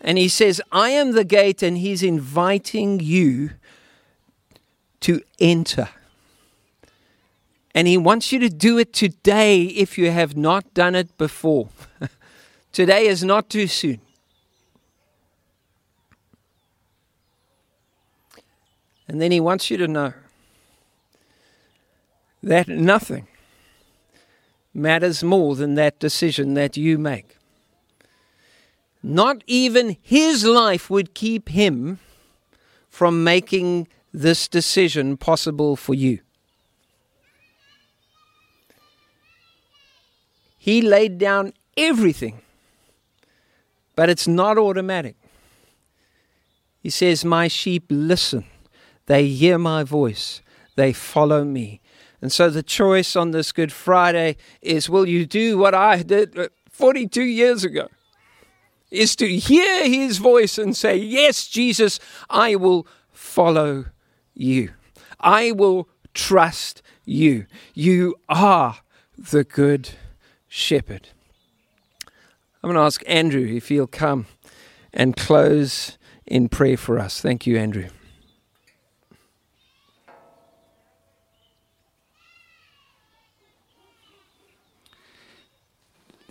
And 0.00 0.18
he 0.18 0.28
says, 0.28 0.60
I 0.70 0.90
am 0.90 1.12
the 1.12 1.24
gate, 1.24 1.62
and 1.62 1.78
he's 1.78 2.02
inviting 2.02 3.00
you 3.00 3.50
to 5.00 5.22
enter. 5.40 5.88
And 7.76 7.86
He 7.86 7.98
wants 7.98 8.32
you 8.32 8.38
to 8.38 8.48
do 8.48 8.78
it 8.78 8.94
today 8.94 9.64
if 9.64 9.98
you 9.98 10.10
have 10.10 10.34
not 10.34 10.72
done 10.72 10.94
it 10.94 11.18
before. 11.18 11.68
today 12.72 13.06
is 13.06 13.22
not 13.22 13.50
too 13.50 13.66
soon. 13.66 14.00
And 19.06 19.20
then 19.20 19.30
He 19.30 19.40
wants 19.40 19.70
you 19.70 19.76
to 19.76 19.86
know 19.86 20.14
that 22.42 22.66
nothing 22.66 23.26
matters 24.72 25.22
more 25.22 25.54
than 25.54 25.74
that 25.74 26.00
decision 26.00 26.54
that 26.54 26.78
you 26.78 26.96
make. 26.96 27.36
Not 29.02 29.44
even 29.46 29.98
His 30.00 30.46
life 30.46 30.88
would 30.88 31.12
keep 31.12 31.50
Him 31.50 31.98
from 32.88 33.22
making 33.22 33.86
this 34.14 34.48
decision 34.48 35.18
possible 35.18 35.76
for 35.76 35.92
you. 35.92 36.20
He 40.66 40.82
laid 40.82 41.18
down 41.18 41.52
everything, 41.76 42.40
but 43.94 44.08
it's 44.08 44.26
not 44.26 44.58
automatic. 44.58 45.14
He 46.80 46.90
says, 46.90 47.24
My 47.24 47.46
sheep 47.46 47.84
listen, 47.88 48.46
they 49.06 49.28
hear 49.28 49.58
my 49.58 49.84
voice, 49.84 50.42
they 50.74 50.92
follow 50.92 51.44
me. 51.44 51.80
And 52.20 52.32
so 52.32 52.50
the 52.50 52.64
choice 52.64 53.14
on 53.14 53.30
this 53.30 53.52
Good 53.52 53.70
Friday 53.70 54.38
is 54.60 54.90
will 54.90 55.06
you 55.06 55.24
do 55.24 55.56
what 55.56 55.72
I 55.72 56.02
did 56.02 56.36
uh, 56.36 56.48
42 56.68 57.22
years 57.22 57.62
ago? 57.62 57.86
Is 58.90 59.14
to 59.16 59.28
hear 59.28 59.88
his 59.88 60.18
voice 60.18 60.58
and 60.58 60.76
say, 60.76 60.96
Yes, 60.96 61.46
Jesus, 61.46 62.00
I 62.28 62.56
will 62.56 62.88
follow 63.12 63.84
you. 64.34 64.72
I 65.20 65.52
will 65.52 65.88
trust 66.12 66.82
you. 67.04 67.46
You 67.72 68.16
are 68.28 68.78
the 69.16 69.44
good 69.44 69.90
shepherd. 70.56 71.08
I'm 72.62 72.70
going 72.70 72.76
to 72.76 72.80
ask 72.80 73.02
Andrew 73.06 73.46
if 73.46 73.68
he'll 73.68 73.86
come 73.86 74.26
and 74.92 75.14
close 75.14 75.98
in 76.24 76.48
prayer 76.48 76.78
for 76.78 76.98
us. 76.98 77.20
Thank 77.20 77.46
you, 77.46 77.58
Andrew. 77.58 77.88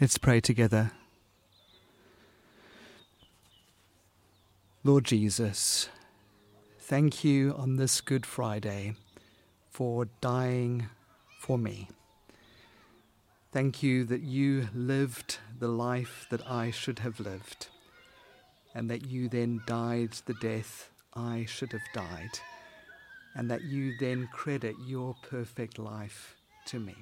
Let's 0.01 0.17
pray 0.17 0.41
together. 0.41 0.91
Lord 4.83 5.05
Jesus, 5.05 5.89
thank 6.79 7.23
you 7.23 7.53
on 7.57 7.77
this 7.77 8.01
Good 8.01 8.25
Friday 8.25 8.95
for 9.69 10.07
dying 10.19 10.89
for 11.39 11.57
me. 11.57 11.89
Thank 13.55 13.81
you 13.81 14.03
that 14.07 14.21
you 14.21 14.67
lived 14.73 15.37
the 15.59 15.69
life 15.69 16.27
that 16.29 16.45
I 16.45 16.71
should 16.71 16.99
have 16.99 17.21
lived, 17.21 17.67
and 18.73 18.89
that 18.89 19.05
you 19.05 19.29
then 19.29 19.61
died 19.65 20.11
the 20.25 20.33
death 20.33 20.89
I 21.13 21.45
should 21.47 21.71
have 21.71 21.93
died, 21.93 22.37
and 23.33 23.49
that 23.49 23.63
you 23.63 23.93
then 23.97 24.27
credit 24.33 24.75
your 24.85 25.15
perfect 25.29 25.79
life 25.79 26.35
to 26.65 26.81
me. 26.81 26.97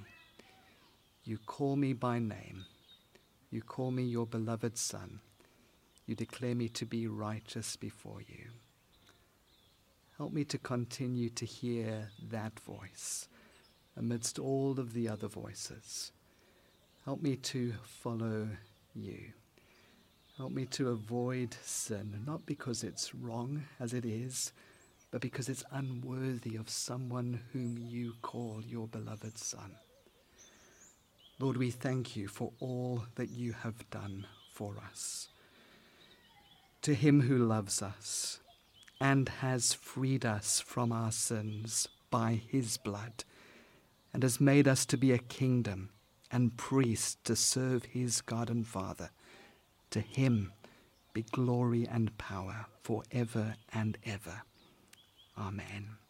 You 1.23 1.39
call 1.39 1.75
me 1.75 1.91
by 1.91 2.19
name. 2.19 2.65
You 3.49 3.63
call 3.63 3.89
me 3.89 4.03
your 4.03 4.27
beloved 4.27 4.77
Son. 4.77 5.21
You 6.05 6.13
declare 6.13 6.53
me 6.53 6.69
to 6.69 6.85
be 6.85 7.07
righteous 7.07 7.75
before 7.75 8.21
you. 8.21 8.49
Help 10.19 10.31
me 10.31 10.43
to 10.43 10.59
continue 10.59 11.31
to 11.31 11.47
hear 11.47 12.11
that 12.29 12.59
voice 12.59 13.27
amidst 13.97 14.37
all 14.37 14.79
of 14.79 14.93
the 14.93 15.09
other 15.09 15.27
voices. 15.27 16.11
Help 17.05 17.21
me 17.21 17.35
to 17.35 17.73
follow 17.83 18.47
you. 18.95 19.33
Help 20.37 20.53
me 20.53 20.65
to 20.67 20.89
avoid 20.89 21.53
sin, 21.61 22.23
not 22.25 22.45
because 22.45 22.81
it's 22.81 23.13
wrong 23.13 23.65
as 23.77 23.93
it 23.93 24.05
is, 24.05 24.53
but 25.11 25.19
because 25.19 25.49
it's 25.49 25.65
unworthy 25.71 26.55
of 26.55 26.69
someone 26.69 27.41
whom 27.51 27.77
you 27.77 28.13
call 28.21 28.61
your 28.65 28.87
beloved 28.87 29.37
Son. 29.37 29.75
Lord, 31.39 31.57
we 31.57 31.71
thank 31.71 32.15
you 32.15 32.29
for 32.29 32.53
all 32.61 33.03
that 33.15 33.29
you 33.29 33.51
have 33.51 33.89
done 33.89 34.25
for 34.53 34.75
us. 34.89 35.27
To 36.83 36.93
him 36.93 37.21
who 37.21 37.37
loves 37.37 37.81
us 37.81 38.39
and 39.01 39.27
has 39.27 39.73
freed 39.73 40.25
us 40.25 40.61
from 40.61 40.93
our 40.93 41.11
sins 41.11 41.89
by 42.09 42.39
his 42.47 42.77
blood 42.77 43.25
and 44.13 44.23
has 44.23 44.39
made 44.39 44.69
us 44.69 44.85
to 44.85 44.97
be 44.97 45.11
a 45.11 45.17
kingdom 45.17 45.89
and 46.33 46.57
priest 46.57 47.23
to 47.23 47.35
serve 47.35 47.85
his 47.85 48.19
God 48.21 48.49
and 48.49 48.67
Father. 48.67 49.11
To 49.91 49.99
him 50.01 50.51
be 51.13 51.21
glory 51.21 51.87
and 51.87 52.17
power 52.17 52.65
for 52.81 53.03
ever 53.11 53.55
and 53.71 53.99
ever. 54.03 54.41
Amen. 55.37 56.02